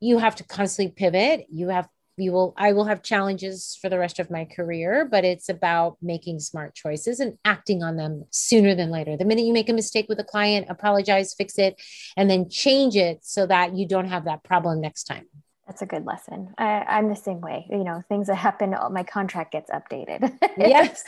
[0.00, 1.46] you have to constantly pivot.
[1.50, 5.24] You have you will I will have challenges for the rest of my career, but
[5.24, 9.16] it's about making smart choices and acting on them sooner than later.
[9.16, 11.80] The minute you make a mistake with a client, apologize, fix it,
[12.16, 15.26] and then change it so that you don't have that problem next time.
[15.68, 16.54] That's a good lesson.
[16.56, 17.66] I, am the same way.
[17.68, 20.32] You know, things that happen, oh, my contract gets updated.
[20.56, 21.04] yes,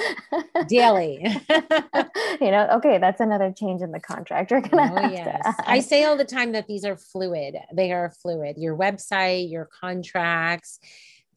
[0.68, 1.18] daily.
[2.40, 4.51] you know, okay, that's another change in the contract.
[4.51, 4.92] You're gonna.
[4.94, 7.57] Oh yes, I say all the time that these are fluid.
[7.73, 8.57] They are fluid.
[8.59, 10.79] Your website, your contracts,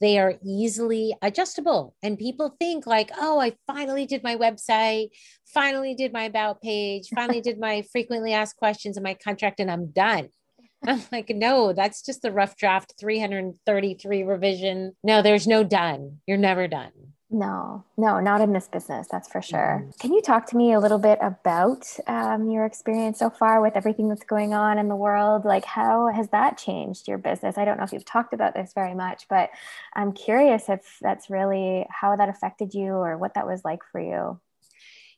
[0.02, 1.96] they are easily adjustable.
[2.04, 5.12] And people think like, oh, I finally did my website,
[5.46, 9.72] finally did my about page, finally did my frequently asked questions in my contract, and
[9.72, 10.28] I'm done
[10.88, 14.96] I'm like, no, that's just the rough draft 333 revision.
[15.04, 16.20] No, there's no done.
[16.28, 16.92] You're never done.
[17.34, 19.84] No, no, not in this business, that's for sure.
[19.84, 19.98] Mm.
[19.98, 23.76] Can you talk to me a little bit about um, your experience so far with
[23.76, 25.44] everything that's going on in the world?
[25.44, 27.58] Like, how has that changed your business?
[27.58, 29.50] I don't know if you've talked about this very much, but
[29.96, 34.00] I'm curious if that's really how that affected you or what that was like for
[34.00, 34.40] you.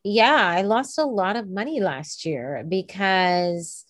[0.06, 3.84] Yeah, I lost a lot of money last year because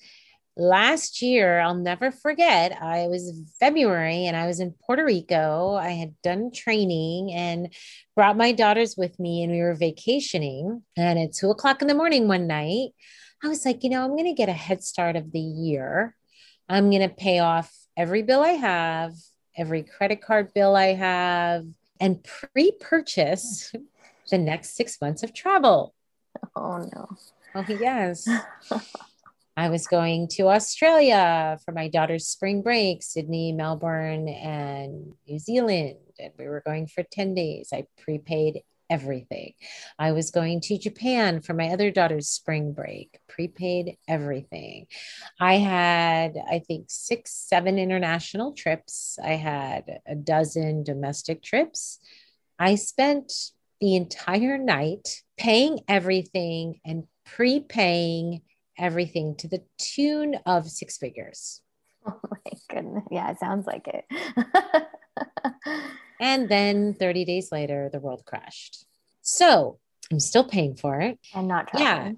[0.58, 5.76] last year, I'll never forget, I was February and I was in Puerto Rico.
[5.76, 7.74] I had done training and
[8.16, 10.84] brought my daughters with me, and we were vacationing.
[10.96, 12.90] And at two o'clock in the morning one night,
[13.44, 16.16] I was like, you know, I'm going to get a head start of the year.
[16.70, 19.14] I'm going to pay off every bill I have,
[19.58, 21.66] every credit card bill I have,
[22.00, 23.74] and pre purchase
[24.32, 25.94] the next six months of travel.
[26.56, 27.10] Oh, no.
[27.54, 28.28] Oh, yes.
[29.58, 35.98] I was going to Australia for my daughter's spring break, Sydney, Melbourne, and New Zealand.
[36.20, 37.70] And we were going for 10 days.
[37.74, 39.54] I prepaid everything.
[39.98, 44.88] I was going to Japan for my other daughter's spring break, prepaid everything.
[45.40, 49.18] I had, I think, six, seven international trips.
[49.24, 52.00] I had a dozen domestic trips.
[52.60, 53.32] I spent
[53.82, 58.42] the entire night paying everything and prepaying
[58.78, 61.62] everything to the tune of six figures.
[62.08, 63.04] Oh my goodness.
[63.10, 64.06] Yeah, it sounds like it.
[66.20, 68.86] and then 30 days later, the world crashed.
[69.24, 69.80] So
[70.12, 71.18] I'm still paying for it.
[71.34, 72.18] And not traveling.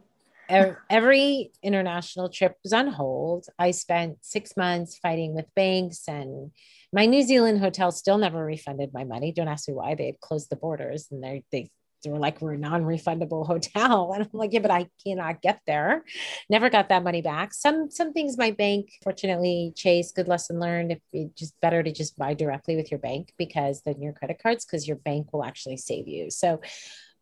[0.49, 0.73] Yeah.
[0.89, 3.47] Every international trip was on hold.
[3.57, 6.51] I spent six months fighting with banks, and
[6.93, 9.31] my New Zealand hotel still never refunded my money.
[9.31, 9.95] Don't ask me why.
[9.95, 11.69] They had closed the borders and they they
[12.07, 14.13] they were like, we're a non-refundable hotel.
[14.13, 16.05] And I'm like, yeah, but I cannot get there.
[16.49, 17.53] Never got that money back.
[17.53, 20.93] Some some things my bank, fortunately, Chase, good lesson learned.
[20.93, 24.39] If it's just better to just buy directly with your bank because then your credit
[24.41, 26.31] cards, because your bank will actually save you.
[26.31, 26.61] So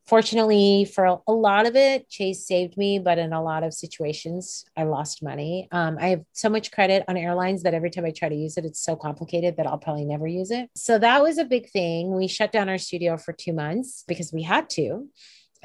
[0.08, 4.66] fortunately for a lot of it chase saved me but in a lot of situations
[4.78, 5.68] i lost money.
[5.72, 8.58] Um, i have so much credit on airlines that every time i try to use
[8.58, 10.70] it it's so complicated that i'll probably never use it.
[10.76, 12.16] So that was a big thing.
[12.16, 15.08] We shut down our studio for two months because we had to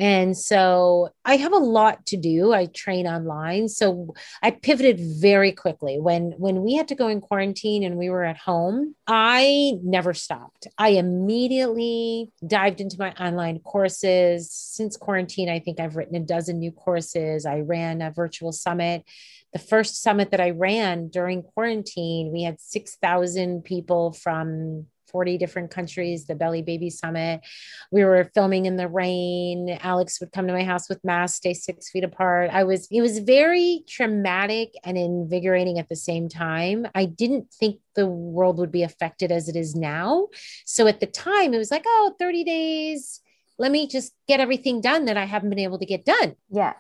[0.00, 2.54] and so I have a lot to do.
[2.54, 3.68] I train online.
[3.68, 6.00] So I pivoted very quickly.
[6.00, 10.14] When when we had to go in quarantine and we were at home, I never
[10.14, 10.66] stopped.
[10.78, 14.50] I immediately dived into my online courses.
[14.50, 17.44] Since quarantine, I think I've written a dozen new courses.
[17.44, 19.04] I ran a virtual summit
[19.52, 25.70] the first summit that I ran during quarantine, we had 6,000 people from 40 different
[25.70, 27.40] countries, the Belly Baby Summit.
[27.90, 29.78] We were filming in the rain.
[29.82, 32.50] Alex would come to my house with masks, stay six feet apart.
[32.52, 36.86] I was, it was very traumatic and invigorating at the same time.
[36.94, 40.28] I didn't think the world would be affected as it is now.
[40.64, 43.20] So at the time, it was like, oh, 30 days.
[43.58, 46.34] Let me just get everything done that I haven't been able to get done.
[46.50, 46.74] Yeah.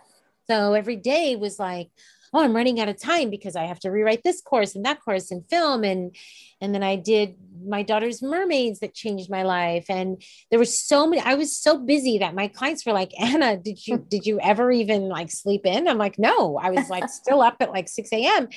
[0.46, 1.90] So every day was like,
[2.32, 5.00] oh i'm running out of time because i have to rewrite this course and that
[5.04, 5.84] course and film.
[5.84, 6.14] And
[6.60, 9.84] and then i did my daughter's mermaids that changed my life.
[9.90, 13.56] And there was so many i was so busy that my clients were like ana
[13.56, 15.88] did you did you ever even like sleep in?
[15.88, 18.48] I'm like no i was like still up at like 6 a.m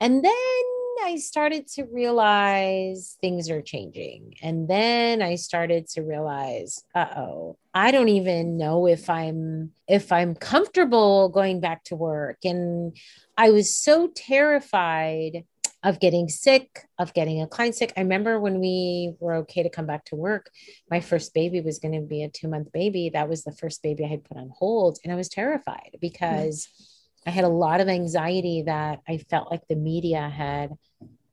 [0.00, 4.34] and then I started to realize things are changing.
[4.42, 10.34] And then I started to realize, uh-oh, I don't even know if I'm if I'm
[10.34, 12.38] comfortable going back to work.
[12.44, 12.96] And
[13.36, 15.44] I was so terrified
[15.84, 17.92] of getting sick, of getting a client sick.
[17.96, 20.50] I remember when we were okay to come back to work,
[20.90, 23.10] my first baby was going to be a two month baby.
[23.10, 24.98] That was the first baby I had put on hold.
[25.02, 26.91] And I was terrified because mm.
[27.26, 30.72] I had a lot of anxiety that I felt like the media had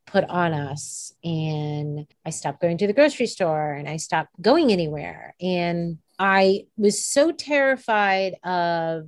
[0.06, 1.14] put on us.
[1.24, 5.36] And I stopped going to the grocery store and I stopped going anywhere.
[5.40, 9.08] And I was so terrified of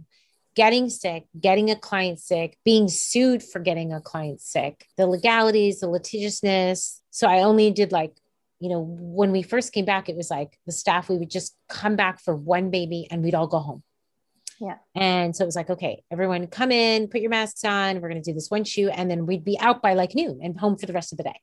[0.55, 5.79] getting sick, getting a client sick, being sued for getting a client sick, the legalities,
[5.79, 7.01] the litigiousness.
[7.09, 8.15] So I only did like,
[8.59, 11.55] you know, when we first came back, it was like the staff, we would just
[11.67, 13.83] come back for one baby and we'd all go home.
[14.61, 14.77] Yeah.
[14.93, 17.99] And so it was like, okay, everyone come in, put your masks on.
[17.99, 18.91] We're going to do this one shoot.
[18.95, 21.23] And then we'd be out by like noon and home for the rest of the
[21.23, 21.39] day.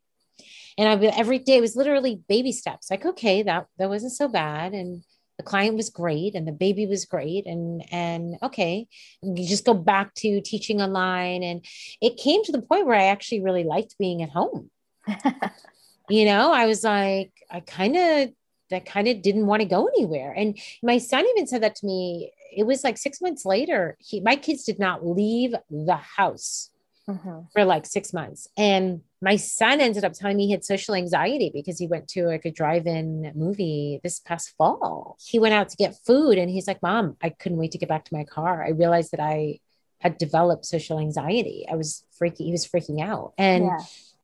[0.78, 2.88] And I would, every day was literally baby steps.
[2.88, 4.72] Like, okay, that, that wasn't so bad.
[4.72, 5.02] And
[5.36, 8.88] the client was great and the baby was great and and okay
[9.22, 11.64] you just go back to teaching online and
[12.02, 14.68] it came to the point where i actually really liked being at home
[16.10, 18.30] you know i was like i kind of
[18.70, 21.86] that kind of didn't want to go anywhere and my son even said that to
[21.86, 26.70] me it was like six months later he my kids did not leave the house
[27.08, 27.40] mm-hmm.
[27.52, 31.50] for like six months and my son ended up telling me he had social anxiety
[31.52, 35.16] because he went to like a drive-in movie this past fall.
[35.20, 37.88] He went out to get food and he's like, "Mom, I couldn't wait to get
[37.88, 38.64] back to my car.
[38.64, 39.58] I realized that I
[39.98, 41.66] had developed social anxiety.
[41.70, 43.78] I was freaking he was freaking out." And yeah.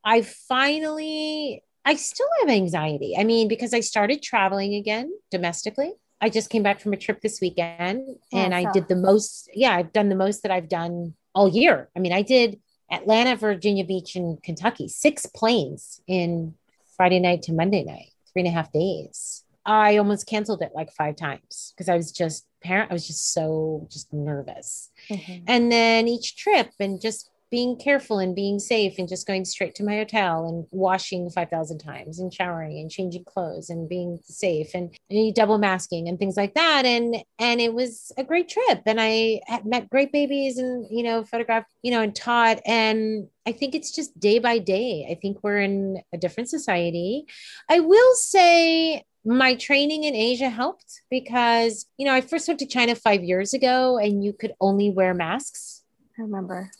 [0.05, 3.15] I finally I still have anxiety.
[3.19, 5.93] I mean, because I started traveling again domestically.
[6.25, 8.69] I just came back from a trip this weekend and yeah, so.
[8.69, 11.91] I did the most, yeah, I've done the most that I've done all year.
[11.95, 12.61] I mean, I did
[12.91, 16.55] Atlanta, Virginia Beach, and Kentucky, six planes in
[16.97, 19.45] Friday night to Monday night, three and a half days.
[19.67, 22.91] I almost canceled it like five times because I was just parent.
[22.91, 24.89] I was just so just nervous.
[25.11, 25.45] Mm-hmm.
[25.47, 29.77] And then each trip and just being careful and being safe and just going straight
[29.77, 34.75] to my hotel and washing 5000 times and showering and changing clothes and being safe
[34.75, 38.83] and, and double masking and things like that and and it was a great trip
[38.87, 43.53] and i met great babies and you know photographed you know and taught and I
[43.53, 45.07] think it's just day by day.
[45.11, 47.27] I think we're in a different society.
[47.69, 52.67] I will say my training in Asia helped because, you know, I first went to
[52.67, 55.83] China five years ago and you could only wear masks.
[56.19, 56.71] I remember.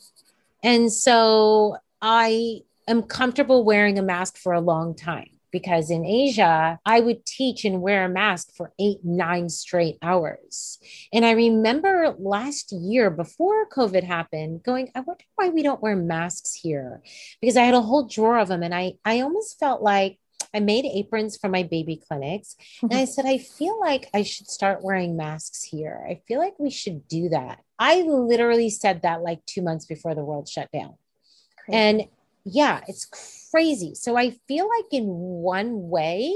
[0.65, 6.79] And so I am comfortable wearing a mask for a long time because in Asia,
[6.83, 10.79] I would teach and wear a mask for eight, nine straight hours.
[11.13, 15.95] And I remember last year before COVID happened, going, I wonder why we don't wear
[15.95, 17.03] masks here
[17.39, 18.63] because I had a whole drawer of them.
[18.63, 20.17] And I, I almost felt like
[20.55, 22.55] I made aprons for my baby clinics.
[22.77, 22.87] Mm-hmm.
[22.91, 26.05] And I said, I feel like I should start wearing masks here.
[26.09, 27.59] I feel like we should do that.
[27.77, 30.95] I literally said that like two months before the world shut down.
[31.65, 31.77] Crazy.
[31.77, 32.03] And
[32.45, 33.95] yeah, it's crazy.
[33.95, 36.33] So I feel like in one way,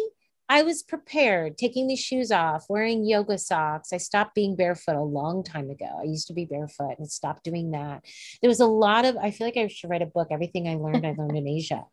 [0.52, 3.94] I was prepared, taking these shoes off, wearing yoga socks.
[3.94, 6.00] I stopped being barefoot a long time ago.
[6.00, 8.04] I used to be barefoot and stopped doing that.
[8.42, 10.74] There was a lot of, I feel like I should write a book, Everything I
[10.74, 11.84] Learned, I Learned in Asia,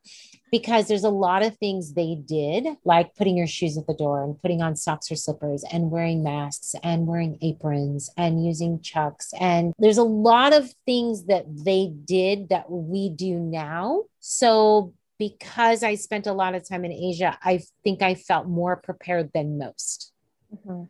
[0.50, 4.24] because there's a lot of things they did, like putting your shoes at the door
[4.24, 9.34] and putting on socks or slippers and wearing masks and wearing aprons and using chucks.
[9.38, 14.04] And there's a lot of things that they did that we do now.
[14.20, 18.76] So because I spent a lot of time in Asia, I think I felt more
[18.76, 20.12] prepared than most.
[20.54, 20.84] Mm-hmm.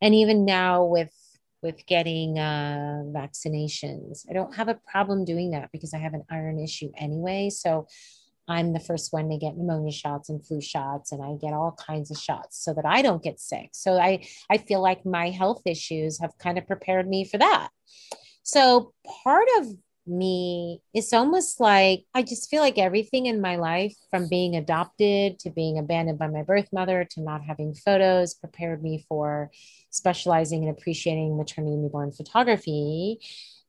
[0.00, 1.12] And even now with
[1.60, 6.22] with getting uh, vaccinations, I don't have a problem doing that because I have an
[6.30, 7.50] iron issue anyway.
[7.50, 7.88] So
[8.46, 11.72] I'm the first one to get pneumonia shots and flu shots, and I get all
[11.72, 13.70] kinds of shots so that I don't get sick.
[13.72, 17.70] So I I feel like my health issues have kind of prepared me for that.
[18.42, 18.94] So
[19.24, 19.66] part of
[20.08, 20.80] me.
[20.94, 25.50] It's almost like i just feel like everything in my life from being adopted to
[25.50, 29.50] being abandoned by my birth mother to not having photos prepared me for
[29.90, 33.20] specializing and appreciating maternity newborn photography.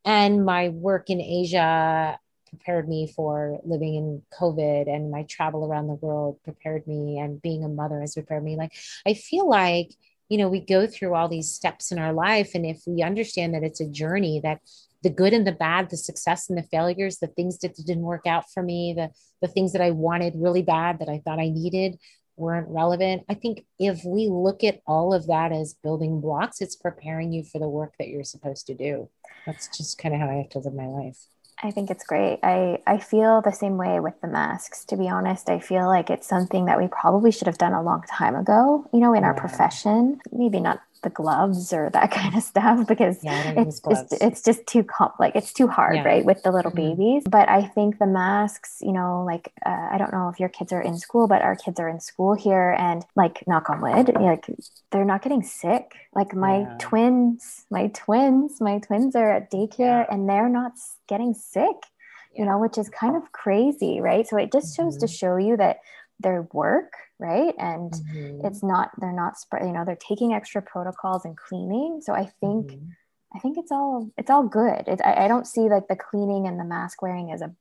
[0.06, 2.20] And my work in asia
[2.50, 7.42] prepared me for living in covid and my travel around the world prepared me and
[7.42, 8.56] being a mother has prepared me.
[8.56, 8.74] Like
[9.06, 9.92] i feel like
[10.30, 13.54] you know we go through all these steps in our life and if we understand
[13.54, 14.60] that it's a journey that
[15.02, 18.28] the good and the bad, the success and the failures, the things that didn't work
[18.28, 19.10] out for me, the
[19.42, 21.98] the things that I wanted really bad that I thought I needed
[22.36, 23.24] weren't relevant.
[23.30, 27.44] I think if we look at all of that as building blocks, it's preparing you
[27.44, 29.10] for the work that you're supposed to do.
[29.46, 31.18] That's just kind of how I have to live my life.
[31.62, 32.39] I think it's great.
[32.41, 35.49] I, I feel the same way with the masks, to be honest.
[35.49, 38.88] I feel like it's something that we probably should have done a long time ago,
[38.93, 39.28] you know, in yeah.
[39.28, 40.22] our profession.
[40.32, 44.66] Maybe not the gloves or that kind of stuff because yeah, it's, it's, it's just
[44.68, 46.04] too comp like it's too hard yeah.
[46.04, 46.97] right with the little mm-hmm.
[46.97, 50.50] babies but i think the masks you know like uh, i don't know if your
[50.50, 53.82] kids are in school but our kids are in school here and like knock on
[53.82, 54.45] wood like
[54.91, 56.78] they're not getting sick like my yeah.
[56.80, 60.74] twins my twins my twins are at daycare and they're not
[61.08, 61.76] getting sick
[62.36, 65.06] you know which is kind of crazy right so it just shows mm-hmm.
[65.06, 65.80] to show you that
[66.20, 67.54] their work right?
[67.58, 68.46] And mm-hmm.
[68.46, 72.00] it's not they're not spread you know they're taking extra protocols and cleaning.
[72.02, 72.90] So i think mm-hmm.
[73.36, 74.88] i think it's all it's all good.
[74.88, 77.54] It, I, I don't see like the cleaning and the mask wearing as a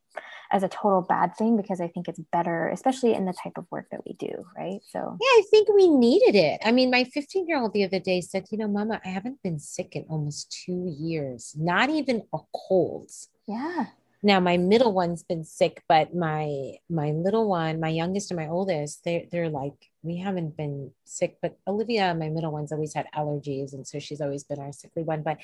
[0.51, 3.67] as a total bad thing because i think it's better especially in the type of
[3.71, 4.81] work that we do right?
[4.89, 6.61] So yeah i think we needed it.
[6.65, 9.43] I mean my 15 year old the other day said you know mama i haven't
[9.43, 13.11] been sick in almost two years not even a cold.
[13.47, 13.87] Yeah
[14.23, 18.49] now my middle one's been sick but my my little one my youngest and my
[18.49, 23.07] oldest they they're like we haven't been sick but olivia my middle one's always had
[23.15, 25.39] allergies and so she's always been our sickly one but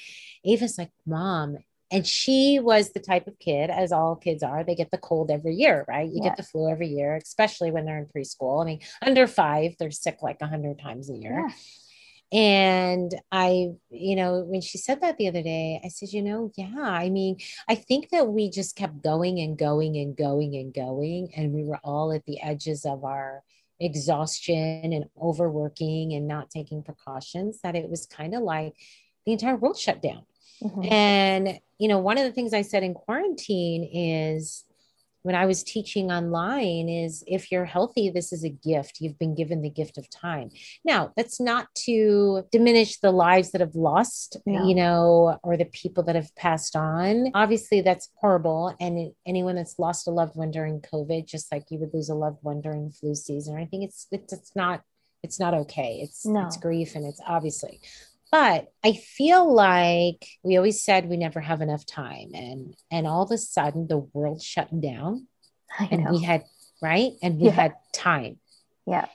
[0.44, 1.56] ava's like mom
[1.90, 5.30] and she was the type of kid as all kids are they get the cold
[5.30, 6.30] every year right you yeah.
[6.30, 9.90] get the flu every year especially when they're in preschool i mean under five they're
[9.90, 11.54] sick like 100 times a year yeah.
[12.34, 16.50] And I, you know, when she said that the other day, I said, you know,
[16.56, 20.74] yeah, I mean, I think that we just kept going and going and going and
[20.74, 21.32] going.
[21.36, 23.44] And we were all at the edges of our
[23.78, 28.74] exhaustion and overworking and not taking precautions, that it was kind of like
[29.26, 30.26] the entire world shut down.
[30.60, 30.92] Mm-hmm.
[30.92, 34.64] And, you know, one of the things I said in quarantine is,
[35.24, 38.98] when I was teaching online is if you're healthy, this is a gift.
[39.00, 40.50] You've been given the gift of time.
[40.84, 44.68] Now, that's not to diminish the lives that have lost, no.
[44.68, 47.30] you know, or the people that have passed on.
[47.32, 48.76] Obviously, that's horrible.
[48.78, 52.14] And anyone that's lost a loved one during COVID, just like you would lose a
[52.14, 54.82] loved one during flu season, I think it's it's, it's not
[55.22, 56.00] it's not okay.
[56.02, 56.44] It's no.
[56.44, 57.80] it's grief and it's obviously
[58.34, 62.30] But I feel like we always said we never have enough time.
[62.34, 65.28] And and all of a sudden the world shut down
[65.78, 66.42] and we had
[66.82, 67.52] right and we yeah.
[67.52, 68.40] had time.
[68.88, 69.06] Yeah.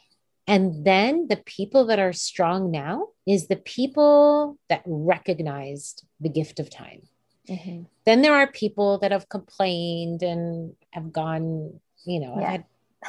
[0.47, 6.61] And then the people that are strong now is the people that recognized the gift
[6.61, 7.01] of time.
[7.49, 7.84] Mm-hmm.
[8.05, 12.51] Then there are people that have complained and have gone, you know, yeah.
[12.51, 12.63] had,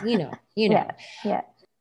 [0.04, 0.74] you know, you know.
[0.74, 0.90] yeah.
[1.24, 1.40] yeah.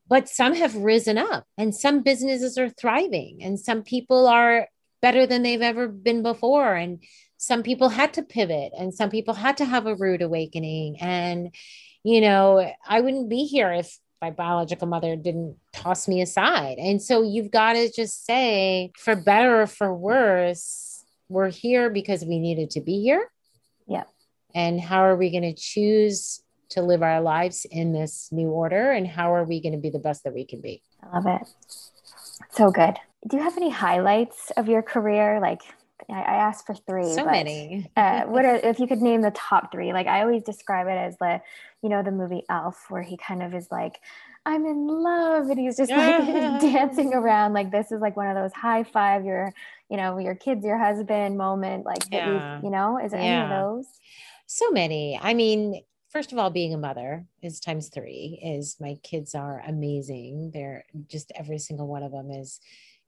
[0.10, 4.68] But some have risen up and some businesses are thriving and some people are
[5.02, 6.74] better than they've ever been before.
[6.74, 7.04] And
[7.38, 10.98] some people had to pivot and some people had to have a rude awakening.
[11.00, 11.54] And,
[12.04, 16.78] you know, I wouldn't be here if my biological mother didn't toss me aside.
[16.78, 22.26] And so you've got to just say, for better or for worse, we're here because
[22.26, 23.30] we needed to be here.
[23.88, 24.04] Yeah.
[24.54, 28.92] And how are we going to choose to live our lives in this new order?
[28.92, 30.82] And how are we going to be the best that we can be?
[31.04, 31.48] I love it.
[32.52, 32.96] So good.
[33.28, 35.40] Do you have any highlights of your career?
[35.42, 35.62] Like,
[36.10, 37.14] I, asked for three.
[37.14, 37.90] So but, many.
[37.96, 39.94] uh, what are, if you could name the top three?
[39.94, 41.42] Like I always describe it as the,
[41.84, 44.00] you know, the movie Elf, where he kind of is like,
[44.46, 46.26] I'm in love, and he's just like
[46.62, 47.54] dancing around.
[47.54, 49.54] Like this is like one of those high five your,
[49.90, 51.86] you know, your kids, your husband moment.
[51.86, 52.60] Like yeah.
[52.64, 53.44] you know, is there yeah.
[53.44, 53.86] any of those?
[54.48, 55.20] So many.
[55.22, 58.40] I mean, first of all, being a mother is times three.
[58.44, 60.52] Is my kids are amazing.
[60.54, 62.60] They're just every single one of them is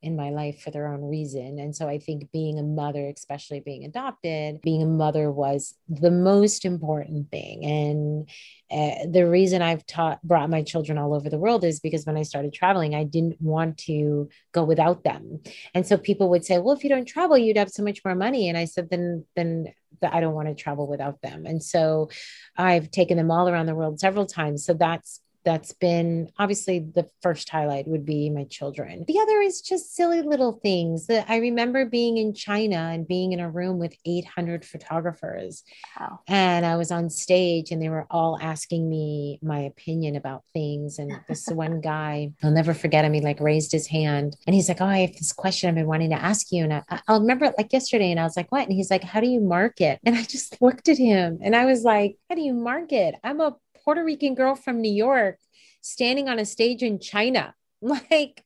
[0.01, 1.59] in my life for their own reason.
[1.59, 6.09] And so I think being a mother, especially being adopted, being a mother was the
[6.09, 7.63] most important thing.
[7.65, 8.29] And
[8.71, 12.17] uh, the reason I've taught, brought my children all over the world is because when
[12.17, 15.41] I started traveling, I didn't want to go without them.
[15.75, 18.15] And so people would say, well, if you don't travel, you'd have so much more
[18.15, 18.49] money.
[18.49, 19.67] And I said, then, then
[20.01, 21.45] I don't want to travel without them.
[21.45, 22.09] And so
[22.57, 24.65] I've taken them all around the world several times.
[24.65, 29.05] So that's that's been obviously the first highlight would be my children.
[29.07, 33.31] The other is just silly little things that I remember being in China and being
[33.31, 35.63] in a room with 800 photographers.
[35.99, 36.19] Wow.
[36.27, 40.99] And I was on stage and they were all asking me my opinion about things.
[40.99, 44.69] And this one guy, I'll never forget him, he like raised his hand and he's
[44.69, 46.63] like, Oh, I have this question I've been wanting to ask you.
[46.63, 48.11] And I, I'll remember it like yesterday.
[48.11, 48.63] And I was like, What?
[48.63, 49.99] And he's like, How do you market?
[50.05, 53.15] And I just looked at him and I was like, How do you market?
[53.23, 55.37] I'm a Puerto Rican girl from New York
[55.81, 57.53] standing on a stage in China.
[57.83, 58.43] Like,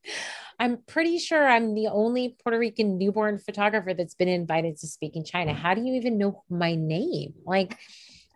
[0.60, 5.18] I'm pretty sure I'm the only Puerto Rican newborn photographer that's been invited to speak
[5.18, 5.54] in China.
[5.54, 7.34] How do you even know my name?
[7.46, 7.78] Like,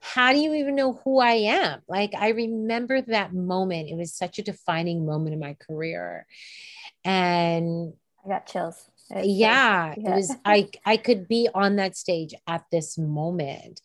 [0.02, 1.82] how do you even know who I am?
[1.88, 3.89] Like, I remember that moment.
[3.89, 6.26] It was such a defining moment in my career.
[7.06, 7.93] And
[8.26, 12.66] I got chills yeah, yeah, it was I I could be on that stage at
[12.72, 13.82] this moment.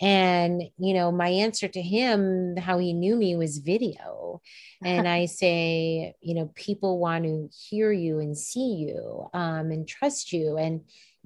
[0.00, 4.40] And you know, my answer to him how he knew me was video.
[4.84, 9.86] And I say, you know, people want to hear you and see you um and
[9.88, 10.82] trust you and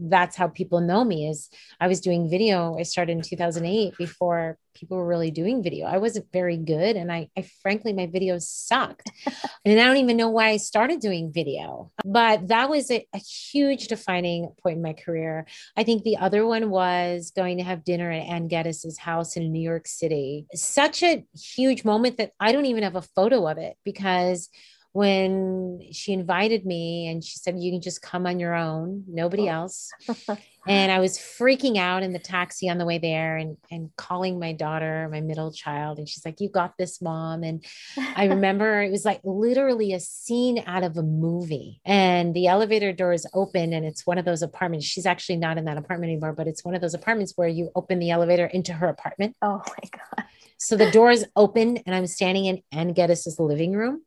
[0.09, 1.49] that's how people know me is
[1.81, 2.77] I was doing video.
[2.79, 5.87] I started in 2008 before people were really doing video.
[5.87, 6.97] I wasn't very good.
[6.97, 9.11] And I, I frankly, my videos sucked.
[9.65, 13.19] and I don't even know why I started doing video, but that was a, a
[13.19, 15.47] huge defining point in my career.
[15.77, 19.53] I think the other one was going to have dinner at Anne Geddes' house in
[19.53, 20.47] New York City.
[20.55, 24.49] Such a huge moment that I don't even have a photo of it because
[24.93, 29.49] when she invited me and she said, You can just come on your own, nobody
[29.49, 29.53] oh.
[29.53, 29.91] else.
[30.69, 34.39] and I was freaking out in the taxi on the way there and, and calling
[34.39, 35.99] my daughter, my middle child.
[35.99, 37.43] And she's like, You got this, mom.
[37.43, 37.65] And
[37.97, 41.81] I remember it was like literally a scene out of a movie.
[41.87, 44.87] And the elevator door is open and it's one of those apartments.
[44.87, 47.71] She's actually not in that apartment anymore, but it's one of those apartments where you
[47.75, 49.37] open the elevator into her apartment.
[49.41, 50.27] Oh my God.
[50.59, 54.03] So the door is open and I'm standing in Anne Geddes' living room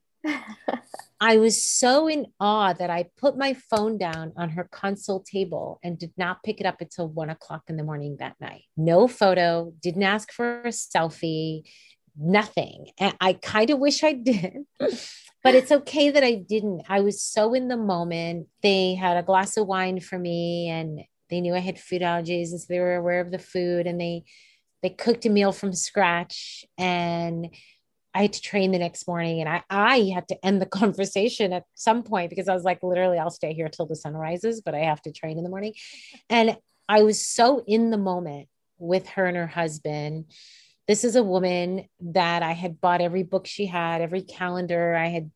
[1.21, 5.79] I was so in awe that I put my phone down on her console table
[5.83, 8.63] and did not pick it up until one o'clock in the morning that night.
[8.75, 11.63] No photo, didn't ask for a selfie,
[12.17, 12.87] nothing.
[12.99, 14.65] And I kind of wish I did.
[14.79, 16.83] but it's okay that I didn't.
[16.89, 18.47] I was so in the moment.
[18.61, 22.51] They had a glass of wine for me and they knew I had food allergies
[22.51, 24.23] and so they were aware of the food and they
[24.81, 27.47] they cooked a meal from scratch and
[28.15, 31.51] I had to train the next morning and I, I had to end the conversation
[31.51, 34.61] at some point because I was like, literally, I'll stay here till the sun rises,
[34.61, 35.73] but I have to train in the morning.
[36.29, 36.57] And
[36.87, 38.47] I was so in the moment
[38.77, 40.25] with her and her husband.
[40.87, 44.95] This is a woman that I had bought every book she had, every calendar.
[44.95, 45.31] I had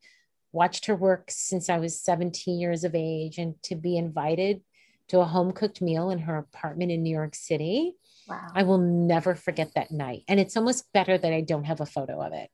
[0.52, 3.38] watched her work since I was 17 years of age.
[3.38, 4.62] And to be invited
[5.10, 7.94] to a home cooked meal in her apartment in New York City,
[8.30, 8.48] wow.
[8.54, 10.24] I will never forget that night.
[10.28, 12.50] And it's almost better that I don't have a photo of it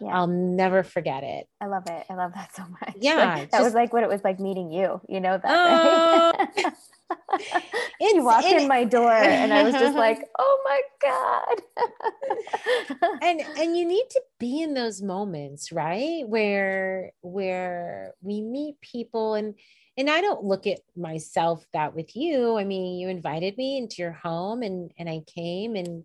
[0.00, 0.16] yeah.
[0.16, 1.48] I'll never forget it.
[1.60, 2.06] I love it.
[2.10, 2.94] I love that so much.
[3.00, 3.36] Yeah.
[3.36, 5.00] that just, was like what it was like meeting you.
[5.08, 6.46] You know that, uh,
[8.00, 11.60] you walked in my door and I was just like, oh my God.
[13.22, 16.24] and and you need to be in those moments, right?
[16.26, 19.54] Where where we meet people and
[19.96, 22.56] and I don't look at myself that with you.
[22.56, 26.04] I mean, you invited me into your home and and I came and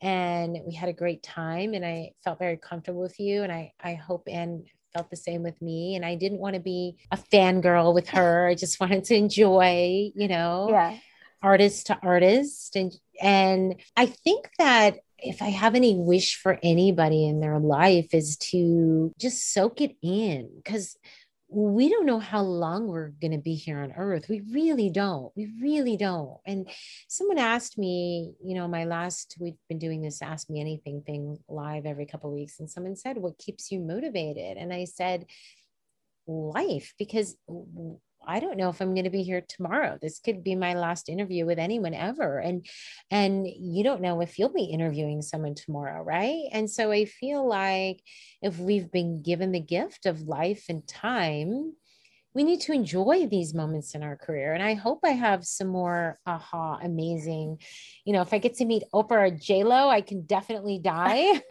[0.00, 3.72] and we had a great time and I felt very comfortable with you and I
[3.80, 7.16] I hope Anne felt the same with me and I didn't want to be a
[7.16, 8.48] fangirl with her.
[8.48, 10.98] I just wanted to enjoy, you know, yeah.
[11.42, 17.26] artist to artist and and I think that if I have any wish for anybody
[17.26, 20.96] in their life is to just soak it in because
[21.50, 24.28] we don't know how long we're going to be here on earth.
[24.28, 25.32] We really don't.
[25.34, 26.36] We really don't.
[26.46, 26.68] And
[27.08, 31.38] someone asked me, you know, my last, we've been doing this Ask Me Anything thing
[31.48, 32.60] live every couple weeks.
[32.60, 34.58] And someone said, What keeps you motivated?
[34.58, 35.24] And I said,
[36.26, 37.36] Life, because
[38.26, 39.98] I don't know if I'm going to be here tomorrow.
[40.00, 42.38] This could be my last interview with anyone ever.
[42.38, 42.66] And
[43.10, 46.44] and you don't know if you'll be interviewing someone tomorrow, right?
[46.52, 48.02] And so I feel like
[48.42, 51.72] if we've been given the gift of life and time,
[52.38, 54.52] we need to enjoy these moments in our career.
[54.52, 57.58] And I hope I have some more aha, amazing.
[58.04, 61.42] You know, if I get to meet Oprah or J Lo, I can definitely die.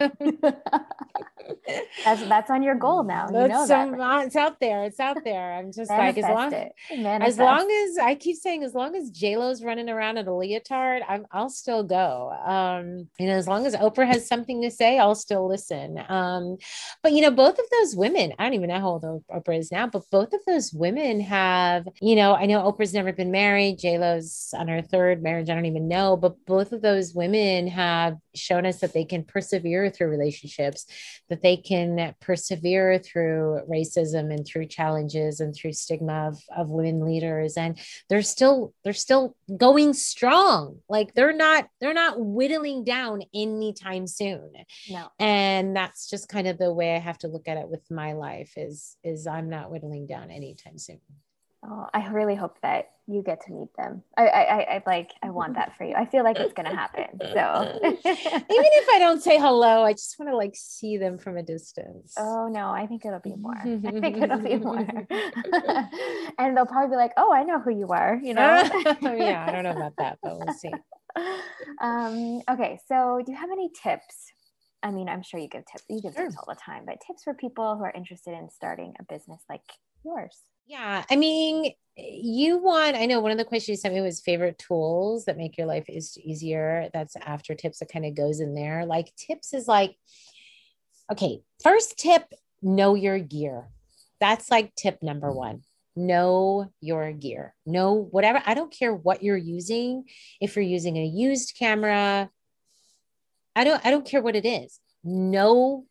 [2.04, 3.26] that's that's on your goal now.
[3.26, 3.90] You that's know that.
[3.90, 4.26] Right?
[4.26, 4.84] It's out there.
[4.84, 5.52] It's out there.
[5.52, 9.10] I'm just Manifest like as long as long as I keep saying as long as
[9.10, 12.30] J Lo's running around in a leotard, I'm I'll still go.
[12.46, 16.02] Um, you know, as long as Oprah has something to say, I'll still listen.
[16.08, 16.56] Um,
[17.02, 19.70] but you know, both of those women, I don't even know how old Oprah is
[19.70, 23.78] now, but both of those women have, you know, I know Oprah's never been married,
[23.78, 27.66] J Lo's on her third marriage, I don't even know, but both of those women
[27.66, 30.86] have shown us that they can persevere through relationships,
[31.28, 37.04] that they can persevere through racism and through challenges and through stigma of, of women
[37.04, 37.56] leaders.
[37.56, 40.78] And they're still, they're still going strong.
[40.88, 44.52] Like they're not, they're not whittling down anytime soon.
[44.88, 45.08] No.
[45.18, 48.12] And that's just kind of the way I have to look at it with my
[48.12, 51.00] life is, is I'm not whittling down anytime soon.
[51.64, 54.04] Oh, I really hope that you get to meet them.
[54.16, 55.94] I, I, I like, I want that for you.
[55.96, 57.18] I feel like it's gonna happen.
[57.20, 61.36] So even if I don't say hello, I just want to like see them from
[61.36, 62.14] a distance.
[62.16, 63.56] Oh no, I think it'll be more.
[63.58, 64.86] I think it'll be more.
[66.38, 68.62] and they'll probably be like, "Oh, I know who you are." You know?
[69.02, 70.74] yeah, I don't know about that, but we'll see.
[71.80, 74.32] Um, okay, so do you have any tips?
[74.84, 75.84] I mean, I'm sure you give tips.
[75.88, 76.26] You give sure.
[76.26, 79.42] tips all the time, but tips for people who are interested in starting a business
[79.48, 79.62] like
[80.04, 80.38] yours.
[80.66, 81.04] Yeah.
[81.10, 84.58] I mean, you want, I know one of the questions you sent me was favorite
[84.58, 86.90] tools that make your life is easier.
[86.92, 88.86] That's after tips that kind of goes in there.
[88.86, 89.96] Like tips is like,
[91.10, 92.32] okay, first tip,
[92.62, 93.68] know your gear.
[94.20, 95.62] That's like tip number one.
[95.96, 97.54] Know your gear.
[97.66, 98.42] Know whatever.
[98.46, 100.04] I don't care what you're using.
[100.40, 102.30] If you're using a used camera,
[103.56, 104.78] I don't, I don't care what it is.
[105.02, 105.86] Know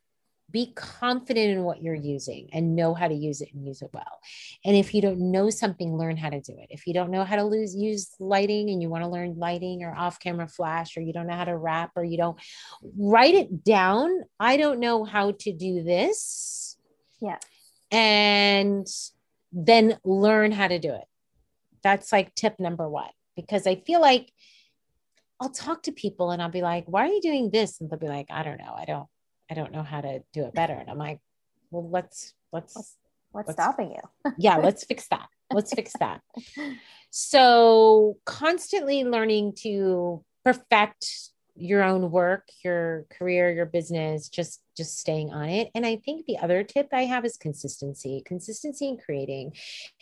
[0.49, 3.89] be confident in what you're using and know how to use it and use it
[3.93, 4.19] well.
[4.63, 6.67] And if you don't know something, learn how to do it.
[6.69, 9.83] If you don't know how to lose, use lighting and you want to learn lighting
[9.83, 12.39] or off camera flash, or you don't know how to wrap, or you don't
[12.97, 14.23] write it down.
[14.39, 16.77] I don't know how to do this.
[17.21, 17.39] Yeah.
[17.91, 18.87] And
[19.51, 21.05] then learn how to do it.
[21.83, 24.31] That's like tip number one, because I feel like
[25.39, 27.79] I'll talk to people and I'll be like, why are you doing this?
[27.79, 28.73] And they'll be like, I don't know.
[28.75, 29.07] I don't,
[29.49, 30.73] I don't know how to do it better.
[30.73, 31.19] And I'm like,
[31.71, 32.95] well, let's, let's, what's,
[33.31, 34.31] what's stopping you?
[34.37, 35.27] yeah, let's fix that.
[35.51, 36.21] Let's fix that.
[37.09, 45.31] So constantly learning to perfect your own work, your career, your business, just just staying
[45.31, 45.71] on it.
[45.73, 48.21] And I think the other tip I have is consistency.
[48.25, 49.53] Consistency in creating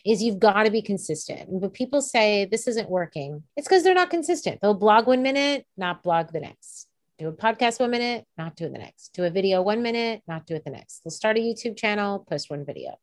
[0.05, 1.47] is you've got to be consistent.
[1.61, 3.43] But people say this isn't working.
[3.55, 4.59] It's because they're not consistent.
[4.61, 6.84] They'll blog one minute, not blog the next
[7.17, 9.13] do a podcast one minute, not do it the next.
[9.13, 11.01] Do a video one minute, not do it the next.
[11.03, 12.99] They'll start a YouTube channel, post one video.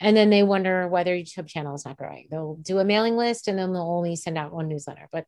[0.00, 2.26] And then they wonder why their YouTube channel is not growing.
[2.30, 5.08] They'll do a mailing list and then they'll only send out one newsletter.
[5.10, 5.24] But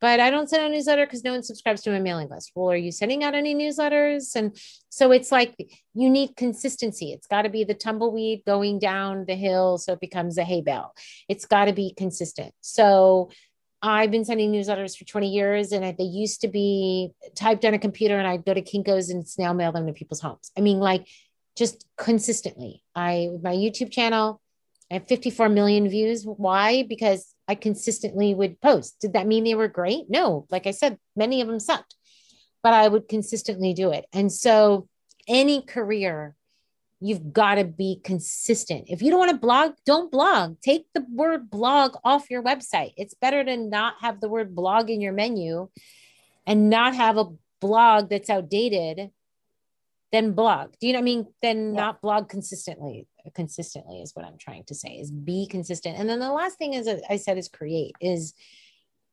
[0.00, 2.52] but I don't send out a newsletter because no one subscribes to my mailing list.
[2.54, 4.36] Well, are you sending out any newsletters?
[4.36, 4.54] And
[4.90, 5.54] so it's like
[5.94, 7.12] you need consistency.
[7.12, 10.60] It's got to be the tumbleweed going down the hill so it becomes a hay
[10.60, 10.92] bale.
[11.28, 12.52] It's got to be consistent.
[12.60, 13.30] So
[13.80, 17.78] I've been sending newsletters for 20 years and they used to be typed on a
[17.78, 20.50] computer and I'd go to Kinko's and snail mail them to people's homes.
[20.56, 21.06] I mean, like
[21.56, 22.82] just consistently.
[22.94, 24.40] I, my YouTube channel,
[24.90, 26.24] I have 54 million views.
[26.24, 26.82] Why?
[26.82, 28.96] Because I consistently would post.
[29.00, 30.06] Did that mean they were great?
[30.08, 30.46] No.
[30.50, 31.94] Like I said, many of them sucked,
[32.62, 34.06] but I would consistently do it.
[34.12, 34.88] And so
[35.28, 36.34] any career
[37.00, 38.86] You've got to be consistent.
[38.88, 40.60] If you don't want to blog, don't blog.
[40.60, 42.92] Take the word blog off your website.
[42.96, 45.68] It's better to not have the word blog in your menu
[46.46, 47.26] and not have a
[47.60, 49.10] blog that's outdated
[50.10, 50.72] than blog.
[50.80, 51.26] Do you know what I mean?
[51.42, 51.80] Then yeah.
[51.80, 53.06] not blog consistently.
[53.34, 55.98] Consistently is what I'm trying to say is be consistent.
[55.98, 58.32] And then the last thing is I said is create is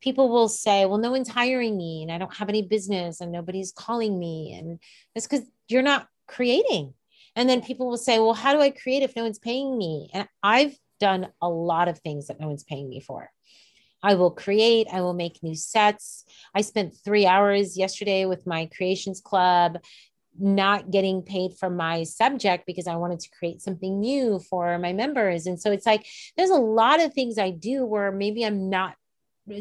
[0.02, 3.32] people will say, well, no one's hiring me and I don't have any business and
[3.32, 4.54] nobody's calling me.
[4.58, 4.80] And
[5.16, 6.94] it's because you're not creating.
[7.36, 10.10] And then people will say, well, how do I create if no one's paying me?
[10.14, 13.30] And I've done a lot of things that no one's paying me for.
[14.02, 16.26] I will create, I will make new sets.
[16.54, 19.80] I spent three hours yesterday with my creations club,
[20.38, 24.94] not getting paid for my subject because I wanted to create something new for my
[24.94, 25.48] members.
[25.48, 26.06] And so it's like
[26.38, 28.96] there's a lot of things I do where maybe I'm not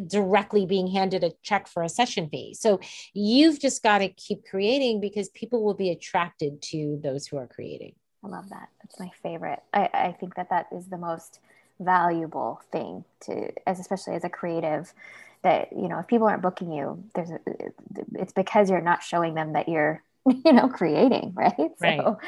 [0.06, 2.54] directly being handed a check for a session fee.
[2.54, 2.80] So
[3.12, 7.46] you've just got to keep creating because people will be attracted to those who are
[7.46, 7.94] creating.
[8.24, 8.68] I love that.
[8.82, 9.62] That's my favorite.
[9.72, 11.40] I, I think that that is the most
[11.78, 14.92] valuable thing to, as especially as a creative,
[15.42, 17.38] that you know if people aren't booking you, there's a,
[18.14, 21.54] it's because you're not showing them that you're you know creating right.
[21.80, 22.00] Right.
[22.00, 22.18] So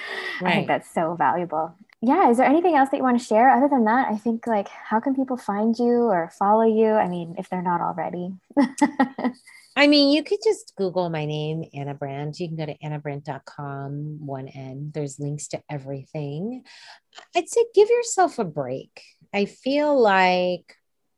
[0.42, 0.52] right.
[0.52, 1.74] I think that's so valuable
[2.06, 3.50] yeah is there anything else that you want to share?
[3.50, 6.90] Other than that i think like how can people find you or follow you?
[6.90, 8.34] I mean if they're not already.
[9.76, 12.40] I mean you could just google my name ana brandt.
[12.40, 14.92] You can go to anabrandt.com one n.
[14.94, 16.64] There's links to everything.
[17.34, 19.02] I'd say give yourself a break.
[19.34, 20.76] I feel like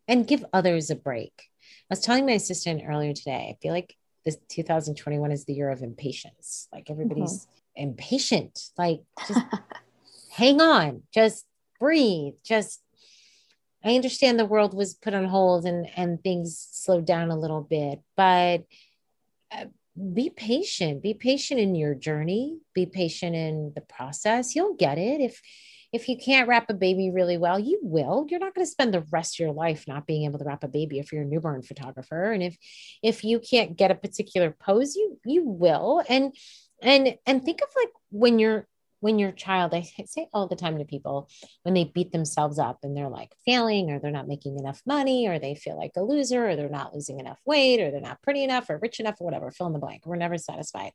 [0.08, 1.32] and give others a break.
[1.36, 5.70] I was telling my assistant earlier today i feel like this 2021 is the year
[5.70, 6.68] of impatience.
[6.72, 7.82] Like everybody's mm-hmm.
[7.82, 8.60] impatient.
[8.76, 9.40] Like just
[10.38, 11.44] hang on, just
[11.80, 12.80] breathe, just
[13.84, 17.62] I understand the world was put on hold and and things slowed down a little
[17.62, 18.64] bit, but
[19.52, 19.66] uh,
[20.14, 21.02] be patient.
[21.02, 22.58] Be patient in your journey.
[22.74, 24.54] Be patient in the process.
[24.54, 25.20] You'll get it.
[25.20, 25.40] If
[25.92, 28.26] if you can't wrap a baby really well, you will.
[28.28, 30.62] You're not going to spend the rest of your life not being able to wrap
[30.62, 32.30] a baby if you're a newborn photographer.
[32.30, 32.56] And if
[33.02, 36.02] if you can't get a particular pose, you you will.
[36.08, 36.34] And
[36.82, 38.66] and and think of like when you're
[39.00, 41.28] when your child, I say all the time to people
[41.62, 45.28] when they beat themselves up and they're like failing or they're not making enough money
[45.28, 48.22] or they feel like a loser or they're not losing enough weight or they're not
[48.22, 50.04] pretty enough or rich enough or whatever, fill in the blank.
[50.04, 50.92] We're never satisfied.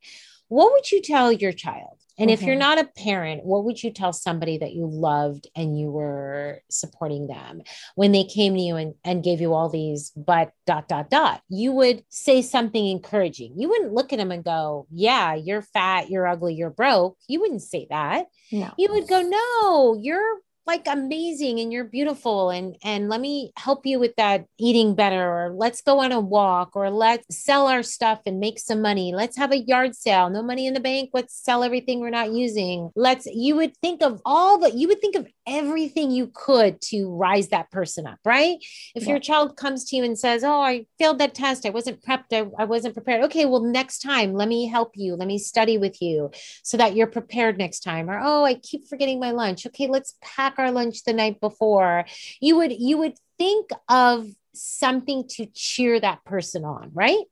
[0.54, 1.98] What would you tell your child?
[2.20, 2.34] And mm-hmm.
[2.34, 2.60] if you're mm-hmm.
[2.60, 7.26] not a parent, what would you tell somebody that you loved and you were supporting
[7.26, 7.64] them
[7.96, 11.42] when they came to you and, and gave you all these, but dot, dot, dot?
[11.50, 13.56] You would say something encouraging.
[13.58, 17.18] You wouldn't look at them and go, Yeah, you're fat, you're ugly, you're broke.
[17.28, 18.28] You wouldn't say that.
[18.52, 18.72] No.
[18.78, 23.86] You would go, No, you're like amazing and you're beautiful and and let me help
[23.86, 27.84] you with that eating better or let's go on a walk or let's sell our
[27.84, 29.14] stuff and make some money.
[29.14, 30.30] Let's have a yard sale.
[30.30, 31.10] No money in the bank.
[31.14, 32.92] Let's sell everything we're not using.
[32.96, 37.10] Let's you would think of all the you would think of everything you could to
[37.10, 38.58] rise that person up right?
[38.96, 39.10] If yeah.
[39.10, 41.66] your child comes to you and says oh i failed that test.
[41.66, 42.32] I wasn't prepped.
[42.32, 43.26] I, I wasn't prepared.
[43.26, 45.16] Okay well next time let me help you.
[45.16, 46.32] Let me study with you
[46.64, 48.10] so that you're prepared next time.
[48.10, 49.66] Or oh i keep forgetting my lunch.
[49.68, 52.06] Okay let's pack pack our lunch the night before
[52.40, 57.26] you would you would think of something to cheer that person on right?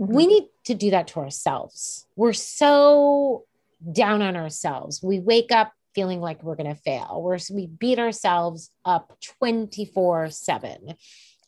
[0.00, 0.14] Mm-hmm.
[0.14, 2.06] we need to do that to ourselves.
[2.14, 3.46] We're so
[3.92, 5.02] down on ourselves.
[5.02, 7.20] We wake up feeling like we're going to fail.
[7.20, 10.94] We're, we beat ourselves up 24 7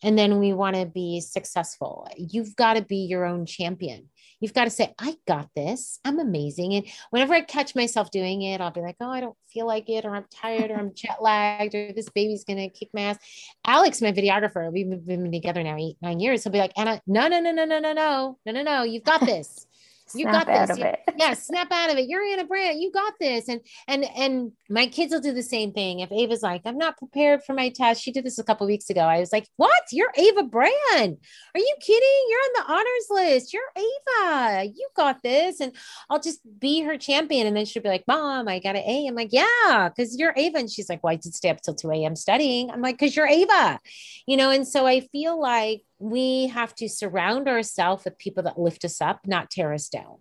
[0.02, 4.08] and then we want to be successful you've got to be your own champion
[4.40, 6.00] You've got to say, I got this.
[6.02, 6.74] I'm amazing.
[6.74, 9.90] And whenever I catch myself doing it, I'll be like, oh, I don't feel like
[9.90, 13.02] it, or I'm tired, or I'm jet lagged, or this baby's going to kick my
[13.02, 13.18] ass.
[13.66, 16.42] Alex, my videographer, we've been together now eight, nine years.
[16.42, 18.82] He'll be like, Ana, no, no, no, no, no, no, no, no, no, no.
[18.82, 19.66] You've got this
[20.14, 20.78] you snap got this.
[20.78, 22.08] You, yeah, snap out of it.
[22.08, 22.78] You're Ana Brandt.
[22.78, 23.48] You got this.
[23.48, 26.00] And and and my kids will do the same thing.
[26.00, 28.02] If Ava's like, I'm not prepared for my test.
[28.02, 29.00] She did this a couple weeks ago.
[29.00, 29.82] I was like, What?
[29.92, 30.72] You're Ava Brandt.
[30.94, 32.26] Are you kidding?
[32.28, 33.52] You're on the honors list.
[33.52, 34.64] You're Ava.
[34.66, 35.60] You got this.
[35.60, 35.72] And
[36.08, 37.46] I'll just be her champion.
[37.46, 39.06] And then she'll be like, Mom, I got an A.
[39.06, 40.58] I'm like, Yeah, because you're Ava.
[40.58, 42.16] And she's like, Why well, did stay up till 2 a.m.
[42.16, 42.70] studying?
[42.70, 43.78] I'm like, because you're Ava.
[44.26, 48.58] You know, and so I feel like we have to surround ourselves with people that
[48.58, 50.16] lift us up, not tear us down.